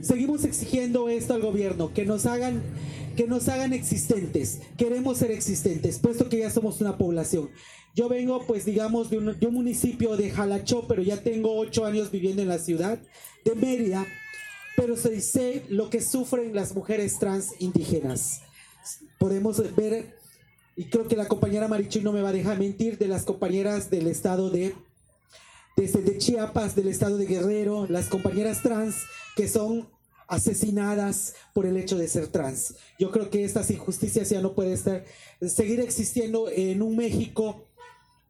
[0.00, 2.62] Seguimos exigiendo esto al gobierno, que nos hagan
[3.14, 4.60] que nos hagan existentes.
[4.76, 7.50] Queremos ser existentes, puesto que ya somos una población.
[7.94, 12.40] Yo vengo, pues digamos, de un, municipio de Jalachó, pero ya tengo ocho años viviendo
[12.42, 12.98] en la ciudad
[13.44, 14.06] de Mérida,
[14.76, 18.40] pero sé, sé lo que sufren las mujeres trans indígenas.
[19.18, 20.16] Podemos ver,
[20.74, 23.90] y creo que la compañera Marichuy no me va a dejar mentir, de las compañeras
[23.90, 24.74] del estado de
[25.76, 28.96] desde de Chiapas, del estado de Guerrero, las compañeras trans
[29.36, 29.88] que son
[30.32, 32.74] asesinadas por el hecho de ser trans.
[32.98, 34.78] Yo creo que estas injusticias ya no pueden
[35.46, 37.66] seguir existiendo en un México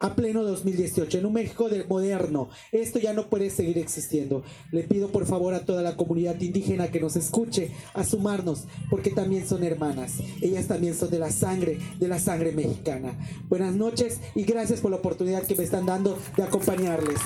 [0.01, 2.49] a pleno 2018, en un México de- moderno.
[2.73, 4.43] Esto ya no puede seguir existiendo.
[4.73, 9.11] Le pido por favor a toda la comunidad indígena que nos escuche a sumarnos, porque
[9.11, 10.15] también son hermanas.
[10.41, 13.17] Ellas también son de la sangre, de la sangre mexicana.
[13.49, 17.21] Buenas noches y gracias por la oportunidad que me están dando de acompañarles.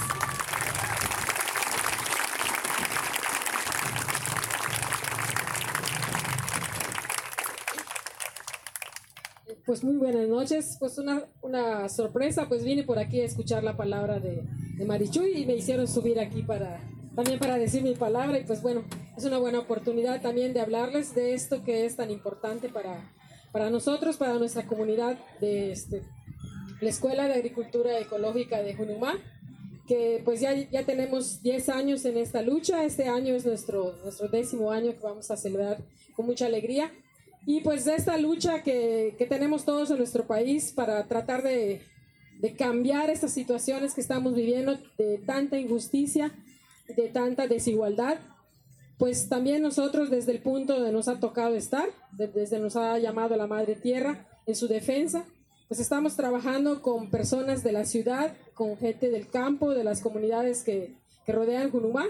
[9.66, 10.76] Pues muy buenas noches.
[10.78, 14.44] Pues una, una sorpresa, pues vine por aquí a escuchar la palabra de,
[14.76, 16.80] de Marichuy y me hicieron subir aquí para
[17.16, 18.84] también para decir mi palabra y pues bueno,
[19.16, 23.12] es una buena oportunidad también de hablarles de esto que es tan importante para,
[23.50, 26.02] para nosotros, para nuestra comunidad de este,
[26.80, 29.14] la Escuela de Agricultura Ecológica de Junumá,
[29.88, 34.28] que pues ya, ya tenemos 10 años en esta lucha, este año es nuestro, nuestro
[34.28, 35.78] décimo año que vamos a celebrar
[36.14, 36.92] con mucha alegría.
[37.46, 41.80] Y pues de esta lucha que, que tenemos todos en nuestro país para tratar de,
[42.40, 46.32] de cambiar estas situaciones que estamos viviendo de tanta injusticia,
[46.88, 48.18] de tanta desigualdad,
[48.98, 52.98] pues también nosotros desde el punto donde nos ha tocado estar, de- desde nos ha
[52.98, 55.24] llamado la Madre Tierra en su defensa,
[55.68, 60.62] pues estamos trabajando con personas de la ciudad, con gente del campo, de las comunidades
[60.64, 62.06] que, que rodean Junumán,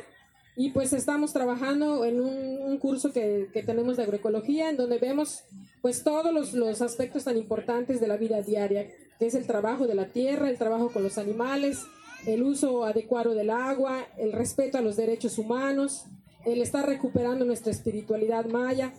[0.56, 5.44] y pues estamos trabajando en un, curso que, tenemos de agroecología, en donde vemos
[5.82, 8.86] pues todos los, aspectos tan importantes de la vida diaria,
[9.18, 11.84] que es el trabajo de la tierra, el trabajo con los animales,
[12.26, 16.06] el uso adecuado del agua, el respeto a los derechos humanos,
[16.46, 18.94] el estar recuperando nuestra espiritualidad maya.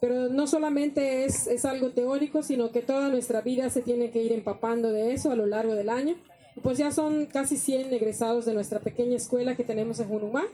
[0.00, 4.32] Pero no solamente es, algo teórico, sino que toda nuestra vida se tiene que ir
[4.32, 6.14] empapando de eso a lo largo del año.
[6.62, 10.44] Pues ya son casi 100 egresados de nuestra pequeña escuela que tenemos en Junumá.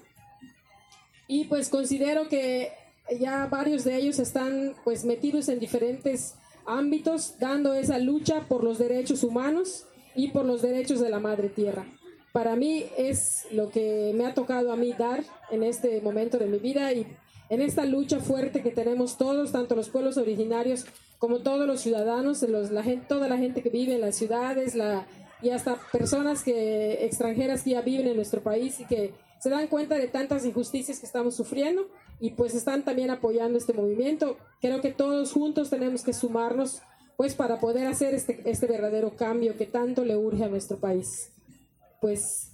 [1.29, 2.73] Y pues considero que
[3.19, 6.35] ya varios de ellos están pues metidos en diferentes
[6.67, 11.49] ámbitos, dando esa lucha por los derechos humanos y por los derechos de la madre
[11.49, 11.87] tierra.
[12.33, 16.47] Para mí es lo que me ha tocado a mí dar en este momento de
[16.47, 17.07] mi vida y
[17.49, 20.85] en esta lucha fuerte que tenemos todos, tanto los pueblos originarios
[21.19, 24.75] como todos los ciudadanos, los, la gente, toda la gente que vive en las ciudades,
[24.75, 25.07] la,
[25.41, 29.69] y hasta personas que extranjeras que ya viven en nuestro país y que se dan
[29.69, 31.89] cuenta de tantas injusticias que estamos sufriendo
[32.21, 34.37] y pues están también apoyando este movimiento.
[34.61, 36.83] Creo que todos juntos tenemos que sumarnos
[37.17, 41.33] pues para poder hacer este, este verdadero cambio que tanto le urge a nuestro país.
[42.01, 42.53] Pues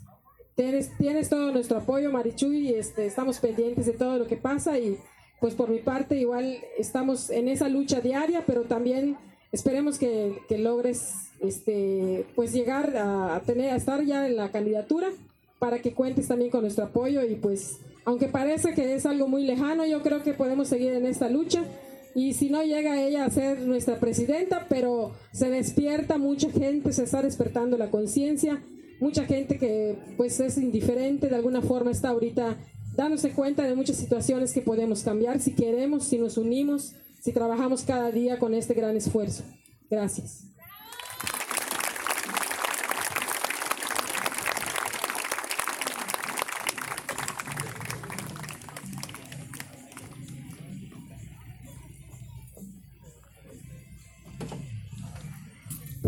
[0.55, 4.79] tienes, tienes todo nuestro apoyo, Marichuy, y este, estamos pendientes de todo lo que pasa
[4.79, 4.99] y
[5.40, 9.18] pues por mi parte igual estamos en esa lucha diaria, pero también
[9.51, 14.53] esperemos que, que logres este, pues llegar a, a tener, a estar ya en la
[14.53, 15.09] candidatura
[15.62, 19.44] para que cuentes también con nuestro apoyo y pues aunque parece que es algo muy
[19.44, 21.62] lejano, yo creo que podemos seguir en esta lucha
[22.16, 27.05] y si no llega ella a ser nuestra presidenta, pero se despierta mucha gente, se
[27.05, 28.61] está despertando la conciencia,
[28.98, 32.57] mucha gente que pues es indiferente de alguna forma está ahorita
[32.96, 37.85] dándose cuenta de muchas situaciones que podemos cambiar si queremos, si nos unimos, si trabajamos
[37.85, 39.44] cada día con este gran esfuerzo.
[39.88, 40.52] Gracias.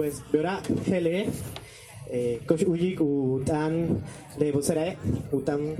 [0.04, 1.30] Pues, verá, hele,
[2.10, 4.04] eh, coach Uyik, utan,
[4.38, 4.98] de Bosere,
[5.32, 5.76] utan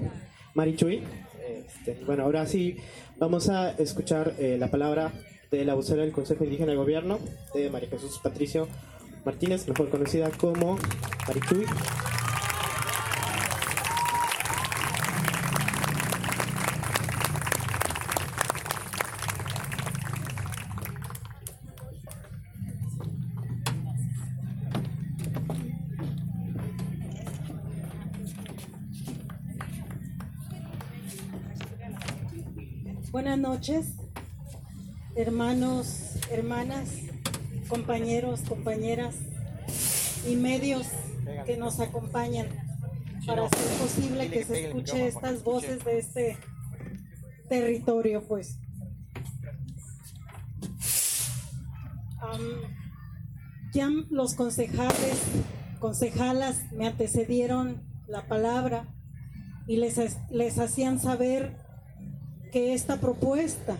[0.55, 1.03] Marichui.
[1.47, 2.79] Este, bueno, ahora sí
[3.19, 5.13] vamos a escuchar eh, la palabra
[5.51, 7.19] de la vocera del Consejo Indígena de Gobierno,
[7.53, 8.67] de María Jesús Patricio
[9.27, 10.79] Martínez, mejor conocida como
[11.29, 11.67] Marichuy.
[33.15, 33.95] Buenas noches,
[35.15, 36.89] hermanos, hermanas,
[37.69, 39.15] compañeros, compañeras
[40.29, 40.89] y medios
[41.47, 42.49] que nos acompañan
[43.25, 46.39] para hacer posible que se escuche estas voces de este
[47.49, 48.59] territorio, pues.
[53.73, 55.23] ya los concejales,
[55.79, 58.93] concejalas me antecedieron la palabra
[59.69, 61.64] y les, les hacían saber
[62.55, 63.77] que esta propuesta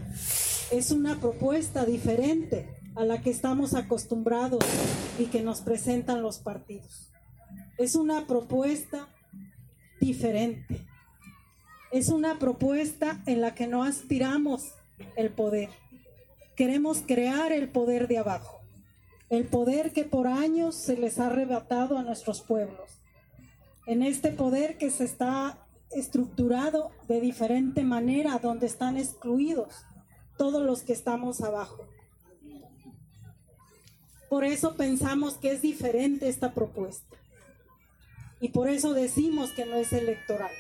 [0.73, 4.65] es una propuesta diferente a la que estamos acostumbrados
[5.17, 7.13] y que nos presentan los partidos.
[7.79, 9.09] Es una propuesta
[10.01, 10.85] diferente.
[11.93, 14.73] Es una propuesta en la que no aspiramos
[15.15, 15.71] el poder.
[16.57, 18.61] Queremos crear el poder de abajo,
[19.31, 22.91] el poder que por años se les ha arrebatado a nuestros pueblos.
[23.87, 29.85] En este poder que se está estructurado de diferente manera, donde están excluidos
[30.37, 31.87] todos los que estamos abajo.
[34.29, 37.17] Por eso pensamos que es diferente esta propuesta.
[38.41, 40.51] Y por eso decimos que no es electoral.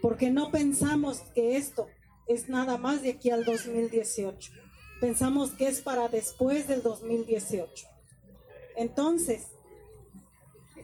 [0.00, 1.88] Porque no pensamos que esto
[2.28, 4.52] es nada más de aquí al 2018.
[5.00, 7.86] Pensamos que es para después del 2018.
[8.76, 9.48] Entonces,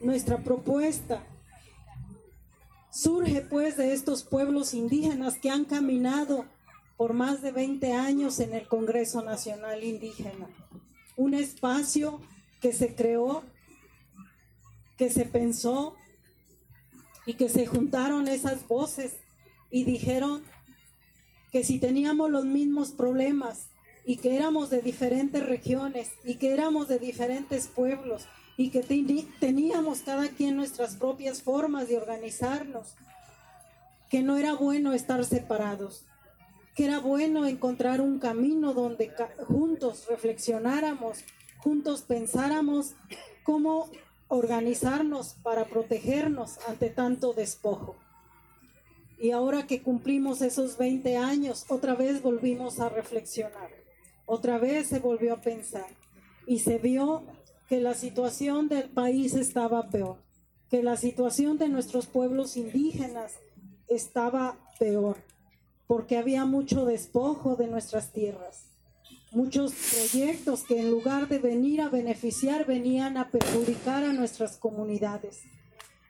[0.00, 1.24] nuestra propuesta
[2.92, 6.44] surge pues de estos pueblos indígenas que han caminado
[6.96, 10.46] por más de 20 años en el Congreso Nacional Indígena.
[11.16, 12.20] Un espacio
[12.60, 13.42] que se creó,
[14.98, 15.96] que se pensó
[17.24, 19.16] y que se juntaron esas voces
[19.70, 20.42] y dijeron
[21.50, 23.68] que si teníamos los mismos problemas
[24.04, 28.80] y que éramos de diferentes regiones y que éramos de diferentes pueblos y que
[29.40, 32.94] teníamos cada quien nuestras propias formas de organizarnos,
[34.10, 36.04] que no era bueno estar separados,
[36.74, 39.12] que era bueno encontrar un camino donde
[39.46, 41.24] juntos reflexionáramos,
[41.58, 42.94] juntos pensáramos
[43.42, 43.90] cómo
[44.28, 47.96] organizarnos para protegernos ante tanto despojo.
[49.18, 53.70] Y ahora que cumplimos esos 20 años, otra vez volvimos a reflexionar,
[54.26, 55.86] otra vez se volvió a pensar
[56.46, 57.22] y se vio
[57.72, 60.18] que la situación del país estaba peor,
[60.68, 63.32] que la situación de nuestros pueblos indígenas
[63.88, 65.16] estaba peor,
[65.86, 68.66] porque había mucho despojo de nuestras tierras,
[69.30, 75.40] muchos proyectos que en lugar de venir a beneficiar venían a perjudicar a nuestras comunidades,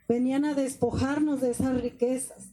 [0.09, 2.49] venían a despojarnos de esas riquezas.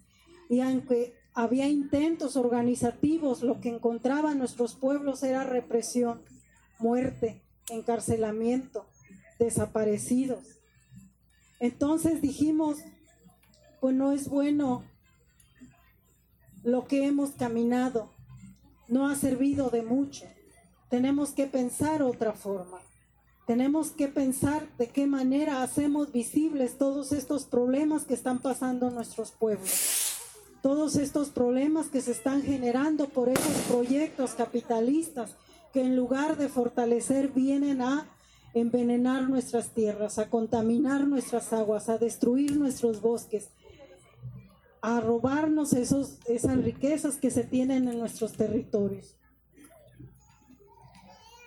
[0.51, 6.21] Y aunque había intentos organizativos, lo que encontraban nuestros pueblos era represión,
[6.77, 7.41] muerte,
[7.71, 8.85] encarcelamiento,
[9.39, 10.45] desaparecidos.
[11.59, 12.77] Entonces dijimos,
[13.79, 14.83] pues no es bueno
[16.63, 18.11] lo que hemos caminado,
[18.87, 20.25] no ha servido de mucho.
[20.89, 22.79] Tenemos que pensar otra forma.
[23.45, 29.31] Tenemos que pensar de qué manera hacemos visibles todos estos problemas que están pasando nuestros
[29.31, 30.17] pueblos.
[30.61, 35.35] Todos estos problemas que se están generando por esos proyectos capitalistas
[35.73, 38.07] que en lugar de fortalecer vienen a
[38.53, 43.49] envenenar nuestras tierras, a contaminar nuestras aguas, a destruir nuestros bosques,
[44.81, 49.17] a robarnos esos, esas riquezas que se tienen en nuestros territorios.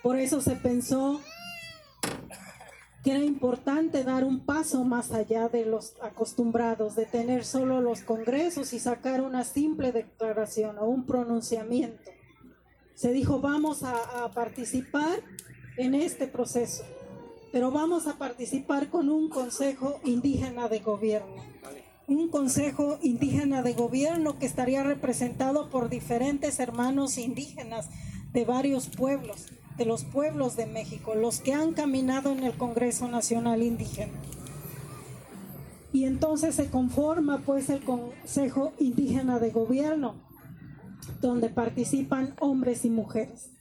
[0.01, 1.21] Por eso se pensó
[3.03, 8.01] que era importante dar un paso más allá de los acostumbrados, de tener solo los
[8.01, 12.11] congresos y sacar una simple declaración o un pronunciamiento.
[12.93, 15.19] Se dijo, vamos a, a participar
[15.77, 16.83] en este proceso,
[17.51, 21.43] pero vamos a participar con un Consejo Indígena de Gobierno.
[22.07, 27.89] Un Consejo Indígena de Gobierno que estaría representado por diferentes hermanos indígenas
[28.33, 33.07] de varios pueblos, de los pueblos de México, los que han caminado en el Congreso
[33.07, 34.13] Nacional Indígena.
[35.91, 40.15] Y entonces se conforma pues el Consejo Indígena de Gobierno,
[41.21, 43.51] donde participan hombres y mujeres.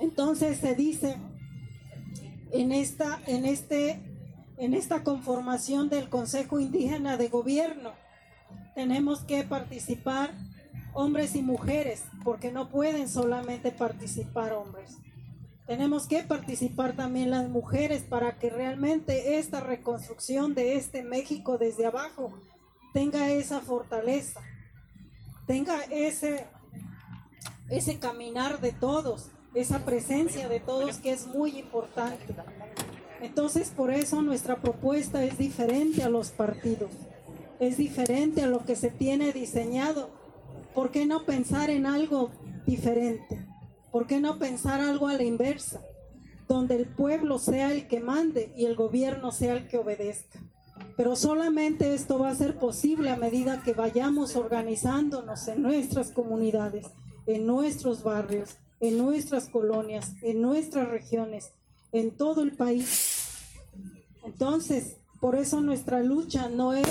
[0.00, 1.16] Entonces se dice
[2.52, 4.00] en esta, en este,
[4.56, 7.92] en esta conformación del Consejo Indígena de Gobierno,
[8.74, 10.32] tenemos que participar
[10.94, 14.96] hombres y mujeres, porque no pueden solamente participar hombres.
[15.66, 21.86] Tenemos que participar también las mujeres para que realmente esta reconstrucción de este México desde
[21.86, 22.32] abajo
[22.92, 24.40] tenga esa fortaleza,
[25.46, 26.46] tenga ese,
[27.68, 32.34] ese caminar de todos, esa presencia de todos que es muy importante.
[33.20, 36.90] Entonces, por eso nuestra propuesta es diferente a los partidos,
[37.58, 40.10] es diferente a lo que se tiene diseñado.
[40.74, 42.30] ¿Por qué no pensar en algo
[42.66, 43.44] diferente?
[43.90, 45.80] ¿Por qué no pensar algo a la inversa?
[46.48, 50.40] Donde el pueblo sea el que mande y el gobierno sea el que obedezca.
[50.96, 56.86] Pero solamente esto va a ser posible a medida que vayamos organizándonos en nuestras comunidades,
[57.26, 61.52] en nuestros barrios, en nuestras colonias, en nuestras regiones,
[61.92, 63.18] en todo el país.
[64.24, 66.86] Entonces, por eso nuestra lucha no es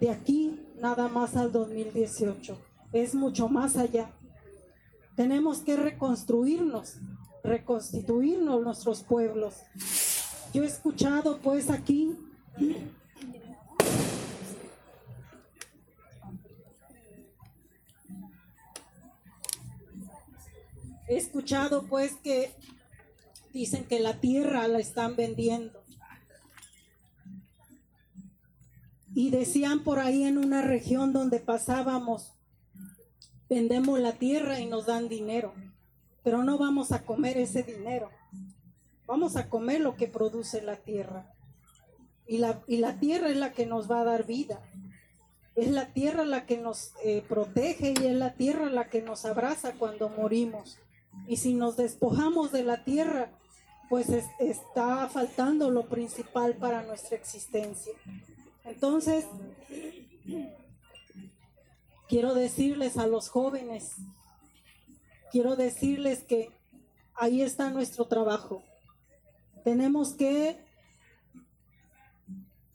[0.00, 2.58] de aquí nada más al 2018,
[2.92, 4.10] es mucho más allá.
[5.14, 6.96] Tenemos que reconstruirnos,
[7.42, 9.54] reconstituirnos nuestros pueblos.
[10.52, 12.16] Yo he escuchado pues aquí
[21.08, 22.52] He escuchado pues que
[23.52, 25.82] dicen que la tierra la están vendiendo.
[29.14, 32.34] Y decían por ahí en una región donde pasábamos,
[33.48, 35.54] vendemos la tierra y nos dan dinero,
[36.22, 38.10] pero no vamos a comer ese dinero.
[39.06, 41.32] Vamos a comer lo que produce la tierra.
[42.26, 44.60] Y la, y la tierra es la que nos va a dar vida.
[45.54, 49.24] Es la tierra la que nos eh, protege y es la tierra la que nos
[49.24, 50.78] abraza cuando morimos.
[51.26, 53.30] Y si nos despojamos de la tierra,
[53.88, 54.08] pues
[54.38, 57.92] está faltando lo principal para nuestra existencia.
[58.64, 59.24] Entonces,
[62.08, 63.92] quiero decirles a los jóvenes,
[65.30, 66.50] quiero decirles que
[67.14, 68.62] ahí está nuestro trabajo.
[69.64, 70.64] Tenemos que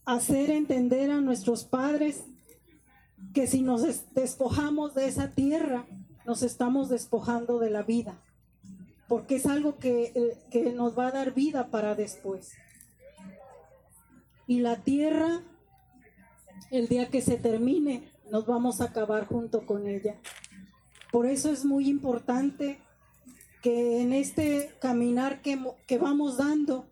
[0.05, 2.23] hacer entender a nuestros padres
[3.33, 5.85] que si nos despojamos de esa tierra,
[6.25, 8.21] nos estamos despojando de la vida
[9.11, 12.53] porque es algo eh, que, nos va a dar vida para después.
[14.47, 15.41] Y la tierra,
[16.69, 20.15] el día que se termine, nos vamos a acabar junto con ella.
[21.11, 22.79] Por eso es muy importante
[23.61, 26.85] que en este caminar que, que vamos dando,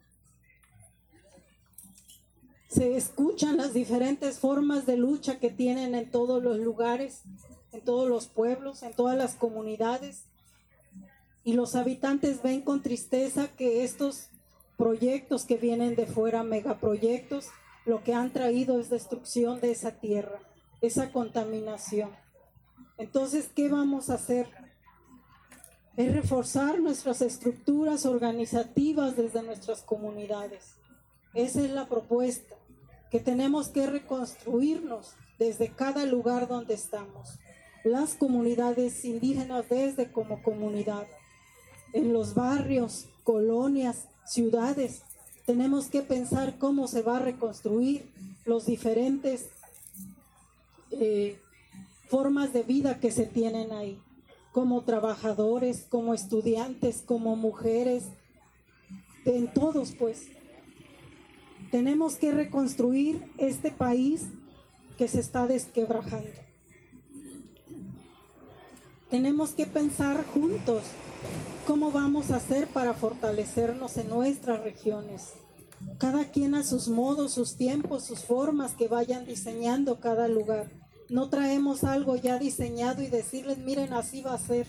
[2.68, 7.22] se escuchan las diferentes formas de lucha que tienen en todos los lugares,
[7.72, 10.26] en todos los pueblos, en todas las comunidades
[11.50, 14.30] y los habitantes ven con tristeza que estos
[14.78, 17.47] proyectos que vienen de fuera, megaproyectos,
[17.88, 20.38] lo que han traído es destrucción de esa tierra,
[20.80, 22.12] esa contaminación.
[23.00, 24.47] Entonces, ¿qué vamos a hacer?
[25.97, 30.76] Es reforzar nuestras estructuras organizativas desde nuestras comunidades.
[31.34, 32.58] Esa es la propuesta,
[33.10, 37.39] que tenemos que reconstruirnos desde cada lugar donde estamos.
[37.84, 41.08] Las comunidades indígenas desde como comunidad
[41.94, 45.02] en los barrios, colonias, ciudades.
[45.46, 48.10] Tenemos que pensar cómo se va a reconstruir
[48.46, 49.50] los diferentes
[50.92, 51.40] eh,
[52.08, 54.00] formas de vida que se tienen ahí,
[54.52, 58.06] como trabajadores, como estudiantes, como mujeres,
[59.26, 60.28] en todos pues.
[61.72, 64.26] Tenemos que reconstruir este país
[64.98, 66.32] que se está desquebrajando.
[69.10, 70.84] Tenemos que pensar juntos
[71.70, 75.34] ¿Cómo vamos a hacer para fortalecernos en nuestras regiones?
[76.00, 80.72] Cada quien a sus modos, sus tiempos, sus formas que vayan diseñando cada lugar.
[81.10, 84.66] No traemos algo ya diseñado y decirles, miren, así va a ser.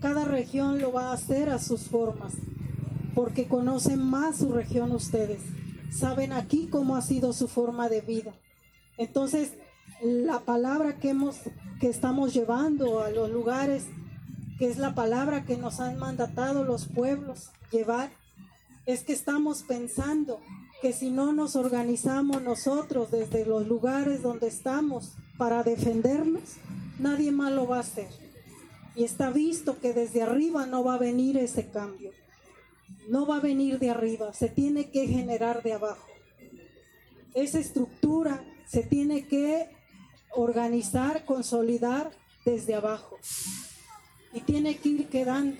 [0.00, 2.32] Cada región lo va a hacer a sus formas,
[3.14, 5.42] porque conocen más su región ustedes.
[5.90, 8.32] Saben aquí cómo ha sido su forma de vida.
[8.96, 9.52] Entonces,
[10.02, 11.36] la palabra que hemos
[11.78, 13.84] que estamos llevando a los lugares
[14.62, 18.12] que es la palabra que nos han mandatado los pueblos llevar,
[18.86, 20.40] es que estamos pensando
[20.80, 26.44] que si no nos organizamos nosotros desde los lugares donde estamos para defendernos,
[27.00, 28.06] nadie más lo va a hacer.
[28.94, 32.12] Y está visto que desde arriba no va a venir ese cambio.
[33.08, 36.06] No va a venir de arriba, se tiene que generar de abajo.
[37.34, 39.70] Esa estructura se tiene que
[40.36, 42.12] organizar, consolidar
[42.44, 43.18] desde abajo
[44.32, 45.56] y tiene que ir quedando.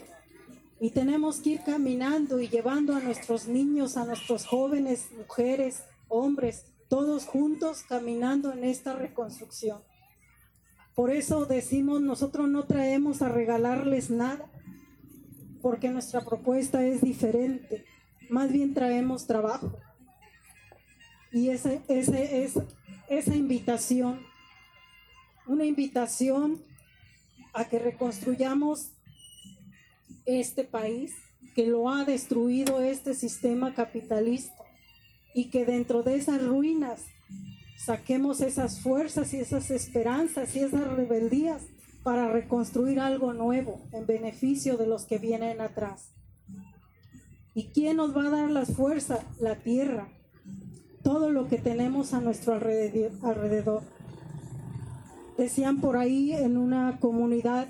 [0.81, 6.65] Y tenemos que ir caminando y llevando a nuestros niños, a nuestros jóvenes, mujeres, hombres,
[6.89, 9.81] todos juntos caminando en esta reconstrucción.
[10.95, 14.51] Por eso decimos, nosotros no traemos a regalarles nada,
[15.63, 17.85] porque nuestra propuesta es diferente.
[18.29, 19.79] Más bien traemos trabajo.
[21.31, 22.11] Y ese, es,
[23.09, 24.21] esa invitación,
[25.47, 26.61] una invitación
[27.53, 28.93] a que reconstruyamos
[30.27, 31.13] este país
[31.55, 34.65] que lo ha destruido este sistema capitalista
[35.35, 37.03] y que dentro de esas ruinas
[37.77, 41.63] saquemos esas fuerzas y esas esperanzas y esas rebeldías
[42.03, 46.13] para reconstruir algo nuevo en beneficio de los que vienen atrás.
[47.55, 49.21] ¿Y quién nos va a dar las fuerzas?
[49.39, 50.09] La tierra,
[51.03, 53.83] todo lo que tenemos a nuestro alrededor.
[55.37, 57.69] Decían por ahí en una comunidad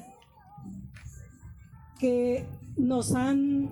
[1.99, 2.45] que
[2.77, 3.71] nos han,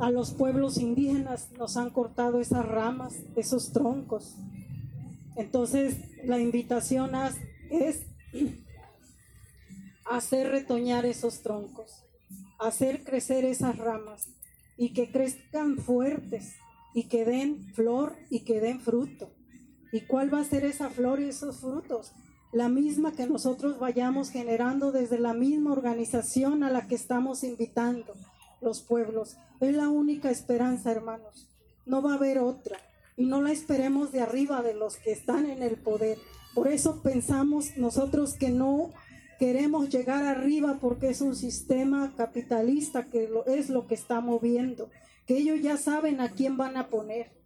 [0.00, 4.34] a los pueblos indígenas, nos han cortado esas ramas, esos troncos.
[5.36, 7.12] Entonces, la invitación
[7.70, 8.02] es
[10.10, 12.04] hacer retoñar esos troncos,
[12.58, 14.28] hacer crecer esas ramas
[14.76, 16.54] y que crezcan fuertes
[16.94, 19.30] y que den flor y que den fruto.
[19.92, 22.12] ¿Y cuál va a ser esa flor y esos frutos?
[22.52, 28.14] La misma que nosotros vayamos generando desde la misma organización a la que estamos invitando
[28.62, 29.36] los pueblos.
[29.60, 31.46] Es la única esperanza, hermanos.
[31.84, 32.78] No va a haber otra.
[33.18, 36.18] Y no la esperemos de arriba de los que están en el poder.
[36.54, 38.92] Por eso pensamos nosotros que no
[39.38, 44.88] queremos llegar arriba porque es un sistema capitalista que es lo que está moviendo.
[45.26, 47.37] Que ellos ya saben a quién van a poner.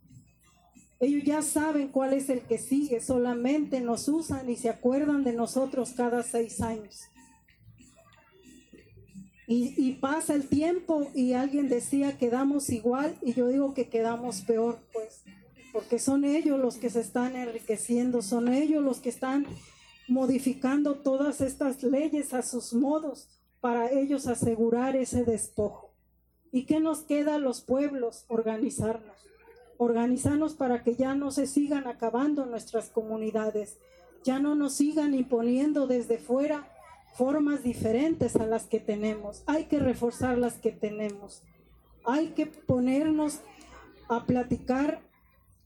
[1.03, 5.33] Ellos ya saben cuál es el que sigue, solamente nos usan y se acuerdan de
[5.33, 7.01] nosotros cada seis años.
[9.49, 14.79] Y, pasa el tiempo y alguien decía quedamos igual y yo digo que quedamos peor,
[14.93, 15.25] pues,
[15.73, 19.45] porque son ellos los que se están enriqueciendo, son ellos los que están
[20.07, 23.29] modificando todas estas leyes a sus modos
[23.61, 25.91] para ellos asegurar ese despojo.
[26.53, 28.25] ¿Y qué nos queda a los pueblos?
[28.29, 29.32] Organizarnos.
[29.79, 33.79] Organizarnos para que ya no se sigan acabando nuestras comunidades,
[34.25, 36.69] ya no nos sigan imponiendo desde fuera
[37.15, 39.43] formas diferentes a las que tenemos.
[39.47, 41.43] Hay que reforzar las que tenemos.
[42.05, 43.41] Hay que ponernos
[44.09, 45.03] a platicar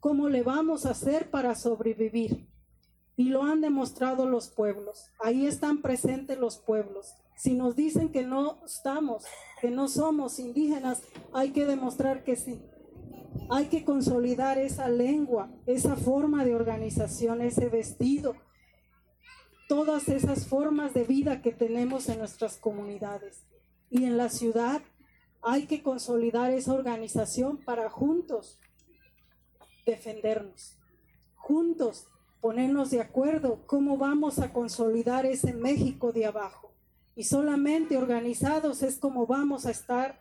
[0.01, 2.49] cómo le vamos a hacer para sobrevivir.
[3.17, 5.11] Y lo han demostrado los pueblos.
[5.21, 7.15] Ahí están presentes los pueblos.
[7.37, 9.25] Si nos dicen que no estamos,
[9.61, 11.03] que no somos indígenas,
[11.33, 12.61] hay que demostrar que sí.
[13.51, 18.35] Hay que consolidar esa lengua, esa forma de organización, ese vestido,
[19.69, 23.47] todas esas formas de vida que tenemos en nuestras comunidades.
[23.91, 24.83] Y en la ciudad
[25.43, 28.59] hay que consolidar esa organización para juntos
[29.85, 30.77] defendernos,
[31.37, 32.09] juntos
[32.41, 36.73] ponernos de acuerdo cómo vamos a consolidar ese México de abajo.
[37.15, 40.19] Y solamente organizados es como vamos a estar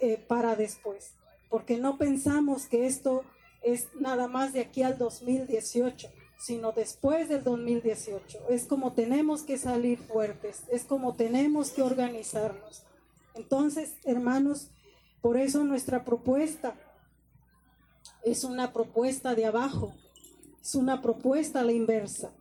[0.00, 1.14] eh, para después,
[1.48, 3.24] porque no pensamos que esto
[3.62, 8.48] es nada más de aquí al 2018 sino después del 2018.
[8.48, 12.84] Es como tenemos que salir fuertes, es como tenemos que organizarnos.
[13.34, 14.70] Entonces, hermanos,
[15.20, 16.74] por eso nuestra propuesta
[18.22, 19.94] es una propuesta de abajo,
[20.62, 22.32] es una propuesta la inversa,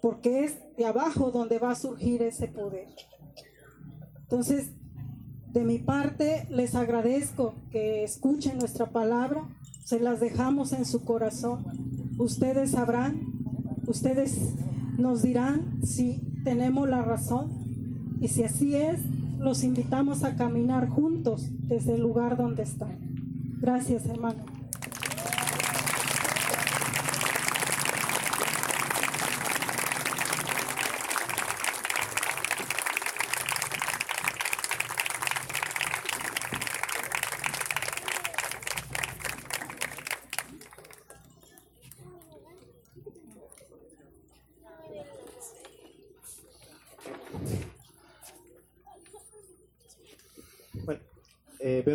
[0.00, 2.88] porque es de abajo donde va a surgir ese poder.
[4.20, 4.70] Entonces,
[5.56, 9.48] de mi parte, les agradezco que escuchen nuestra palabra,
[9.84, 11.64] se las dejamos en su corazón.
[12.18, 13.22] Ustedes sabrán,
[13.86, 14.52] ustedes
[14.98, 19.00] nos dirán si tenemos la razón y si así es,
[19.38, 22.98] los invitamos a caminar juntos desde el lugar donde están.
[23.58, 24.55] Gracias, hermano.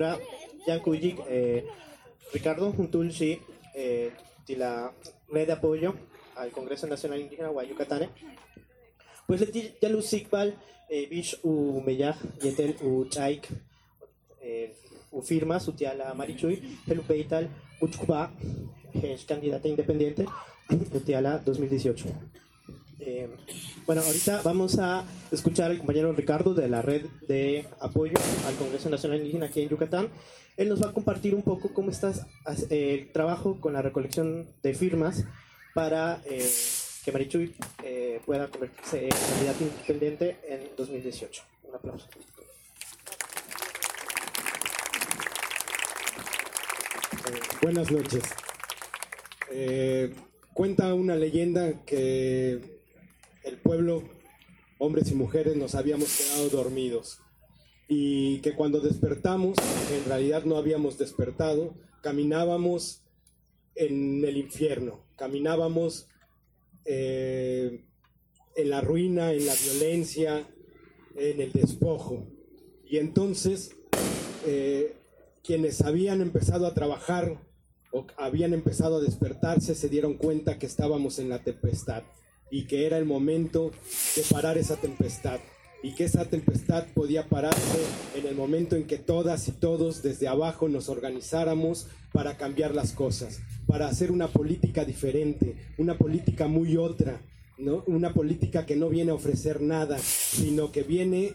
[0.01, 0.17] Pero
[0.65, 1.63] Yankujik, eh,
[2.33, 3.39] Ricardo Juntulsi,
[3.75, 4.11] eh,
[4.47, 4.91] de la
[5.29, 5.93] red de apoyo
[6.37, 8.09] al Congreso Nacional Indígena Guayucatane,
[9.27, 10.57] pues le ya lo sikbal,
[10.89, 13.47] eh, bish u meyaj, yetel u chaik,
[14.41, 14.73] eh,
[15.11, 16.79] u firma, su tía la Marichuy,
[17.79, 18.33] uchkuba,
[19.03, 20.25] es candidata independiente,
[21.21, 22.05] la 2018.
[22.99, 23.29] Eh,
[23.85, 28.13] bueno, ahorita vamos a escuchar al compañero Ricardo de la red de apoyo
[28.45, 30.09] al Congreso Nacional Indígena aquí en Yucatán.
[30.57, 32.11] Él nos va a compartir un poco cómo está
[32.69, 35.25] eh, el trabajo con la recolección de firmas
[35.73, 36.49] para eh,
[37.05, 37.55] que Marichuy
[38.25, 41.43] pueda convertirse en candidato independiente en 2018.
[41.63, 42.07] Un aplauso.
[47.61, 48.23] buenas noches.
[50.53, 52.81] cuenta una leyenda que
[53.43, 54.03] el pueblo,
[54.83, 57.19] hombres y mujeres, nos habíamos quedado dormidos
[57.87, 59.55] y que cuando despertamos,
[59.95, 63.03] en realidad no habíamos despertado, caminábamos
[63.75, 66.07] en el infierno, caminábamos
[66.85, 67.85] eh,
[68.55, 70.49] en la ruina, en la violencia,
[71.15, 72.25] en el despojo.
[72.83, 73.75] Y entonces,
[74.47, 74.95] eh,
[75.43, 77.39] quienes habían empezado a trabajar
[77.91, 82.01] o habían empezado a despertarse se dieron cuenta que estábamos en la tempestad
[82.51, 83.71] y que era el momento
[84.15, 85.39] de parar esa tempestad.
[85.83, 87.79] y que esa tempestad podía pararse
[88.15, 92.91] en el momento en que todas y todos desde abajo nos organizáramos para cambiar las
[92.91, 97.19] cosas, para hacer una política diferente, una política muy otra,
[97.57, 97.83] ¿no?
[97.87, 101.33] Una política que no viene a ofrecer nada, sino que viene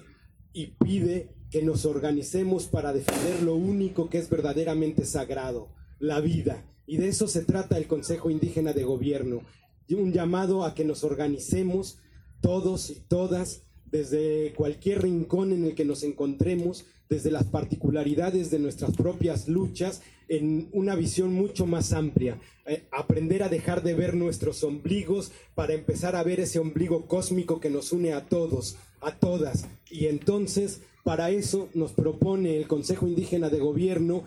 [0.52, 6.64] y pide que nos organicemos para defender lo único que es verdaderamente sagrado, la vida.
[6.86, 9.42] Y de eso se trata el Consejo Indígena de Gobierno,
[9.94, 11.98] un llamado a que nos organicemos
[12.40, 18.58] todos y todas desde cualquier rincón en el que nos encontremos, desde las particularidades de
[18.58, 22.40] nuestras propias luchas, en una visión mucho más amplia.
[22.66, 27.60] Eh, aprender a dejar de ver nuestros ombligos para empezar a ver ese ombligo cósmico
[27.60, 29.68] que nos une a todos, a todas.
[29.88, 34.24] Y entonces, para eso nos propone el Consejo Indígena de Gobierno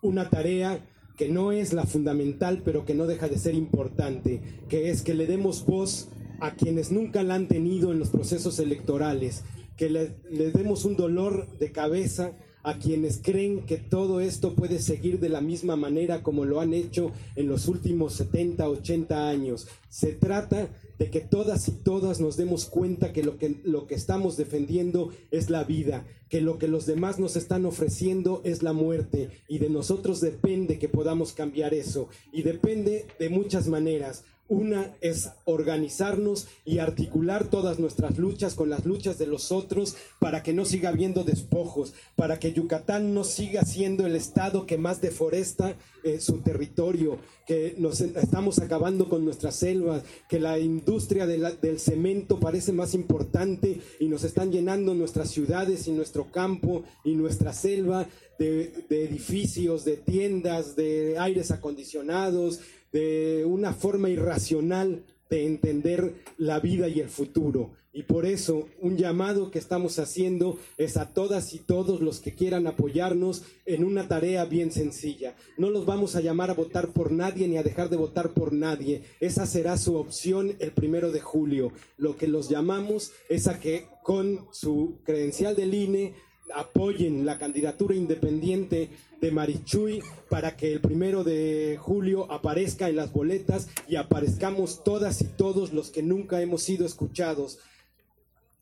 [0.00, 0.80] una tarea
[1.18, 5.14] que no es la fundamental, pero que no deja de ser importante, que es que
[5.14, 6.08] le demos voz
[6.40, 9.42] a quienes nunca la han tenido en los procesos electorales,
[9.76, 10.14] que le,
[10.52, 15.40] demos un dolor de cabeza a quienes creen que todo esto puede seguir de la
[15.40, 19.66] misma manera como lo han hecho en los últimos 70, 80 años.
[19.88, 20.68] Se trata
[20.98, 25.10] de que todas y todas nos demos cuenta que lo que, lo que estamos defendiendo
[25.30, 29.58] es la vida, que lo que los demás nos están ofreciendo es la muerte y
[29.58, 34.24] de nosotros depende que podamos cambiar eso y depende de muchas maneras.
[34.48, 40.42] Una es organizarnos y articular todas nuestras luchas con las luchas de los otros para
[40.42, 45.02] que no siga habiendo despojos, para que Yucatán no siga siendo el estado que más
[45.02, 51.78] deforesta eh, su territorio, que nos estamos acabando con nuestras selvas, que la industria del
[51.78, 57.52] cemento parece más importante y nos están llenando nuestras ciudades y nuestro campo y nuestra
[57.52, 58.06] selva
[58.38, 62.60] de edificios, de tiendas, de aires acondicionados,
[62.92, 67.72] de una forma irracional de entender la vida y el futuro.
[67.92, 72.34] Y por eso un llamado que estamos haciendo es a todas y todos los que
[72.34, 75.34] quieran apoyarnos en una tarea bien sencilla.
[75.56, 78.52] No los vamos a llamar a votar por nadie ni a dejar de votar por
[78.52, 79.02] nadie.
[79.20, 81.72] Esa será su opción el primero de julio.
[81.96, 86.14] Lo que los llamamos es a que con su credencial del INE
[86.54, 88.90] apoyen la candidatura independiente
[89.20, 95.20] de Marichuy para que el primero de julio aparezca en las boletas y aparezcamos todas
[95.20, 97.58] y todos los que nunca hemos sido escuchados.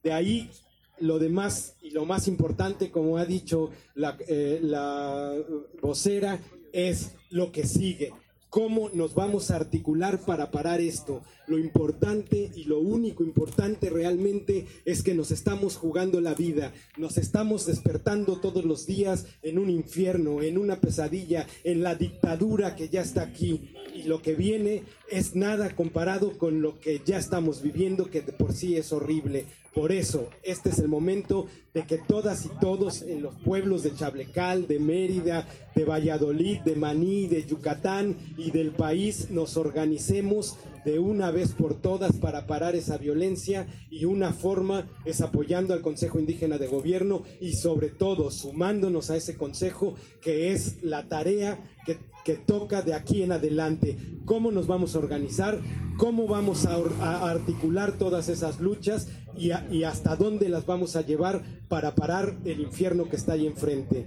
[0.03, 0.51] De ahí
[0.99, 5.35] lo demás y lo más importante, como ha dicho la, eh, la
[5.83, 6.41] vocera,
[6.73, 8.13] es lo que sigue.
[8.49, 11.23] ¿Cómo nos vamos a articular para parar esto?
[11.47, 17.19] Lo importante y lo único importante realmente es que nos estamos jugando la vida, nos
[17.19, 22.89] estamos despertando todos los días en un infierno, en una pesadilla, en la dictadura que
[22.89, 23.75] ya está aquí.
[23.95, 28.33] Y lo que viene es nada comparado con lo que ya estamos viviendo, que de
[28.33, 29.47] por sí es horrible.
[29.75, 33.95] Por eso, este es el momento de que todas y todos en los pueblos de
[33.95, 40.57] Chablecal, de Mérida, de Valladolid, de Maní, de Yucatán y del país nos organicemos
[40.87, 45.81] de una vez por todas para parar esa violencia y una forma es apoyando al
[45.81, 51.59] Consejo Indígena de Gobierno y sobre todo sumándonos a ese consejo que es la tarea
[51.85, 53.99] que, que toca de aquí en adelante.
[54.25, 55.59] ¿Cómo nos vamos a organizar?
[55.97, 56.77] ¿Cómo vamos a,
[57.31, 62.61] articular todas esas luchas y, y hasta dónde las vamos a llevar para parar el
[62.61, 64.07] infierno que está ahí enfrente?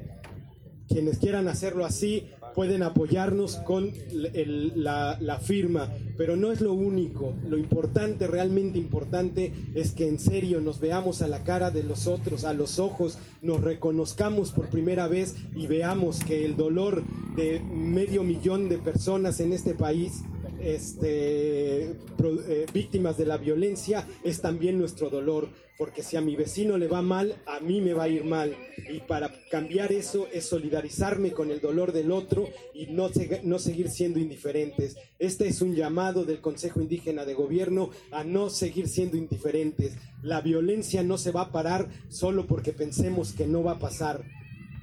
[0.90, 7.34] quienes quieran hacerlo así pueden apoyarnos con la, firma, pero no es lo único.
[7.48, 12.06] Lo importante, realmente importante, es que en serio nos veamos a la cara de los
[12.06, 17.02] otros, a los ojos, nos reconozcamos por primera vez y veamos que el dolor
[17.38, 20.24] de medio millón de personas en este país
[20.60, 25.48] este, eh, víctimas de la violencia es también nuestro dolor,
[25.80, 28.54] porque si a mi vecino le va mal, a mí me va a ir mal.
[28.90, 33.10] Y para cambiar eso es solidarizarme con el dolor del otro y no,
[33.44, 34.98] no seguir siendo indiferentes.
[35.20, 39.96] Este es un llamado del Consejo Indígena de Gobierno a no seguir siendo indiferentes.
[40.22, 44.26] La violencia no se va a parar solo porque pensemos que no va a pasar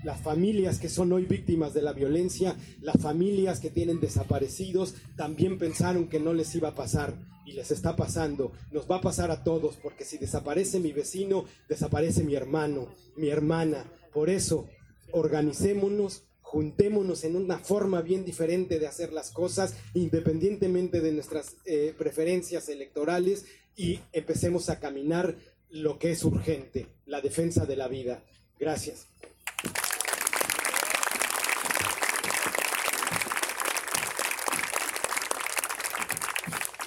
[0.07, 5.59] las familias que son hoy víctimas de la violencia, las familias que tienen desaparecidos, también
[5.59, 8.53] pensaron que no les iba a pasar y les está pasando.
[8.71, 12.87] Nos va a pasar a todos, porque si desaparece mi vecino, desaparece mi hermano,
[13.17, 13.91] mi hermana.
[14.15, 14.69] Por eso,
[15.11, 21.93] organicémonos, juntémonos en una forma bien diferente de hacer las cosas, independientemente de nuestras eh,
[21.99, 23.45] preferencias electorales,
[23.75, 25.35] y empecemos a caminar
[25.69, 28.23] lo que es urgente, la defensa de la vida.
[28.61, 29.09] Gracias.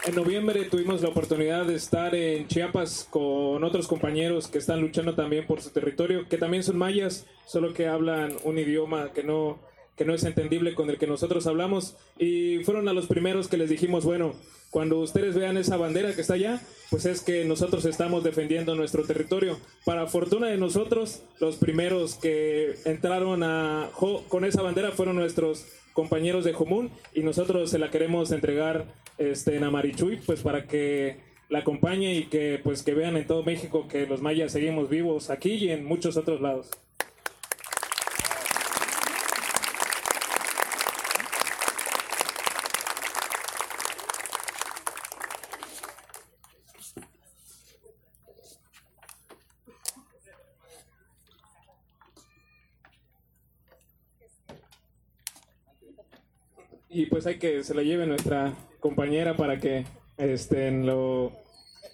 [0.10, 5.14] En noviembre tuvimos la oportunidad de estar en Chiapas con otros compañeros que están luchando
[5.14, 9.60] también por su territorio, que también son mayas, solo que hablan un idioma que no,
[9.96, 11.96] que no es entendible con el que nosotros hablamos.
[12.18, 14.34] Y fueron a los primeros que les dijimos, bueno,
[14.72, 19.04] cuando ustedes vean esa bandera que está allá, pues es que nosotros estamos defendiendo nuestro
[19.04, 19.60] territorio.
[19.86, 23.42] Para fortuna de nosotros, los primeros que entraron
[24.28, 28.86] con esa bandera fueron nuestros compañeros de Jomún y nosotros se la queremos entregar
[29.18, 31.18] este, en Amarichuy, pues para que
[31.50, 35.30] la acompañe y que pues que vean en todo México que los mayas seguimos vivos
[35.30, 36.70] aquí y en muchos otros lados.
[57.00, 59.86] Y pues hay que se la lleve nuestra compañera para que
[60.18, 61.32] este, lo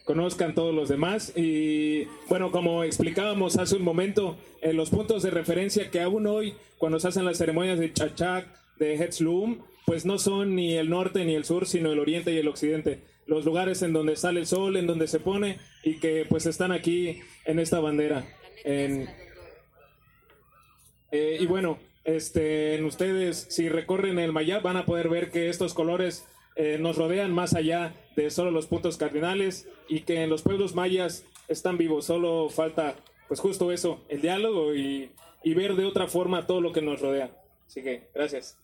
[0.04, 1.32] conozcan todos los demás.
[1.36, 6.56] Y bueno, como explicábamos hace un momento, en los puntos de referencia que aún hoy,
[6.80, 8.48] cuando se hacen las ceremonias de Chachac,
[8.80, 12.40] de Hetzlum, pues no son ni el norte ni el sur, sino el oriente y
[12.40, 13.02] el occidente.
[13.28, 16.72] Los lugares en donde sale el sol, en donde se pone y que pues están
[16.72, 18.26] aquí en esta bandera.
[18.64, 19.08] En,
[21.12, 25.74] eh, y bueno, este, ustedes si recorren el Mayab van a poder ver que estos
[25.74, 26.26] colores
[26.56, 30.76] eh, nos rodean más allá de solo los puntos cardinales y que en los pueblos
[30.76, 32.06] mayas están vivos.
[32.06, 32.96] Solo falta,
[33.28, 35.12] pues justo eso, el diálogo y,
[35.44, 37.32] y ver de otra forma todo lo que nos rodea.
[37.68, 38.58] Así que, gracias.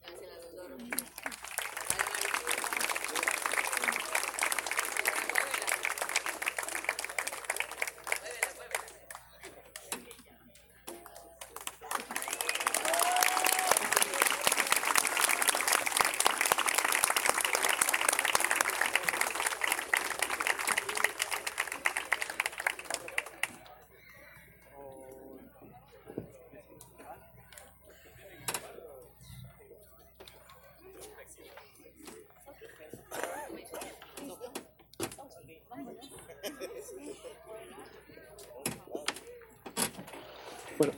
[40.78, 40.94] Bueno.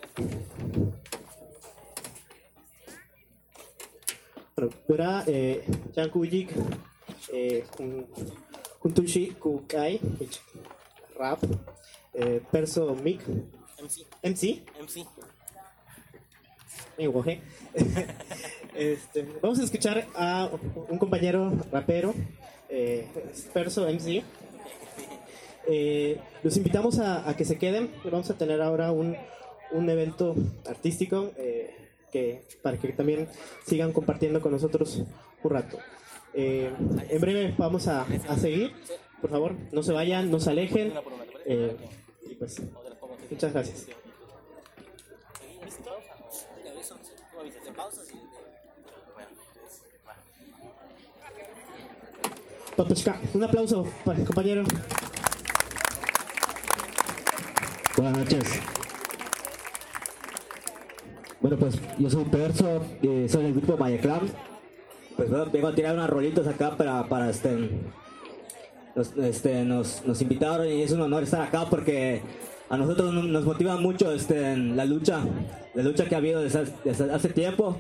[4.94, 5.66] Verá, eh,
[6.12, 6.52] Kujik,
[7.34, 7.66] eh,
[8.80, 10.00] kuntushi kukai,
[11.18, 11.42] rap,
[12.14, 13.22] eh, perso mic,
[14.22, 14.62] MC.
[16.94, 17.42] MC.
[18.76, 20.50] Este, vamos a escuchar a
[20.90, 22.14] un compañero rapero,
[22.70, 23.08] eh,
[23.52, 24.24] perso MC.
[25.68, 27.90] Eh, los invitamos a, a que se queden.
[28.04, 29.16] Vamos a tener ahora un,
[29.72, 30.36] un evento
[30.68, 31.32] artístico
[32.62, 33.28] para que también
[33.66, 35.04] sigan compartiendo con nosotros
[35.44, 35.78] un rato.
[36.34, 36.72] Eh,
[37.10, 38.74] en breve vamos a, a seguir.
[39.22, 40.94] Por favor, no se vayan, no se alejen.
[41.46, 41.76] Eh,
[42.30, 42.62] y pues,
[43.30, 43.88] muchas gracias.
[52.76, 53.86] Patochka, un aplauso
[54.26, 54.64] compañero.
[57.96, 58.73] Buenas noches.
[61.60, 64.22] Pues yo soy Perso, eh, soy del grupo Mayaclam.
[65.16, 67.70] Pues bueno, vengo a tirar unas rolitos acá para, para este,
[69.22, 72.22] este, nos, nos invitaron y es un honor estar acá porque
[72.70, 75.20] a nosotros nos motiva mucho este, la lucha,
[75.76, 76.66] la lucha que ha habido desde,
[77.12, 77.78] hace tiempo,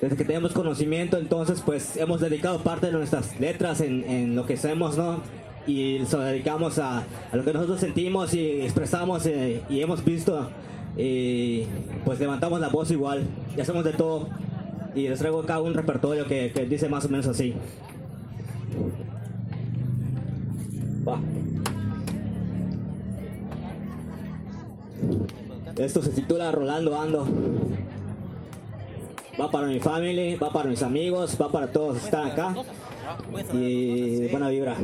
[0.00, 4.54] desde que tenemos conocimiento, entonces pues hemos dedicado parte de nuestras letras en, lo que
[4.54, 5.22] hacemos, ¿no?
[5.66, 10.48] Y se dedicamos a, a lo que nosotros sentimos y expresamos eh, y hemos visto
[10.98, 11.64] y
[12.04, 13.22] pues levantamos la voz igual
[13.56, 14.28] y hacemos de todo
[14.94, 17.54] y les traigo acá un repertorio que, que dice más o menos así.
[21.06, 21.20] Va.
[25.76, 27.26] Esto se titula Rolando Ando.
[29.40, 32.56] Va para mi family, va para mis amigos, va para todos que están acá.
[33.54, 34.76] Y buena vibra.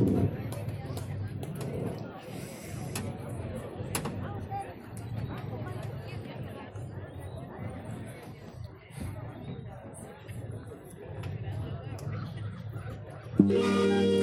[13.47, 14.14] Sí,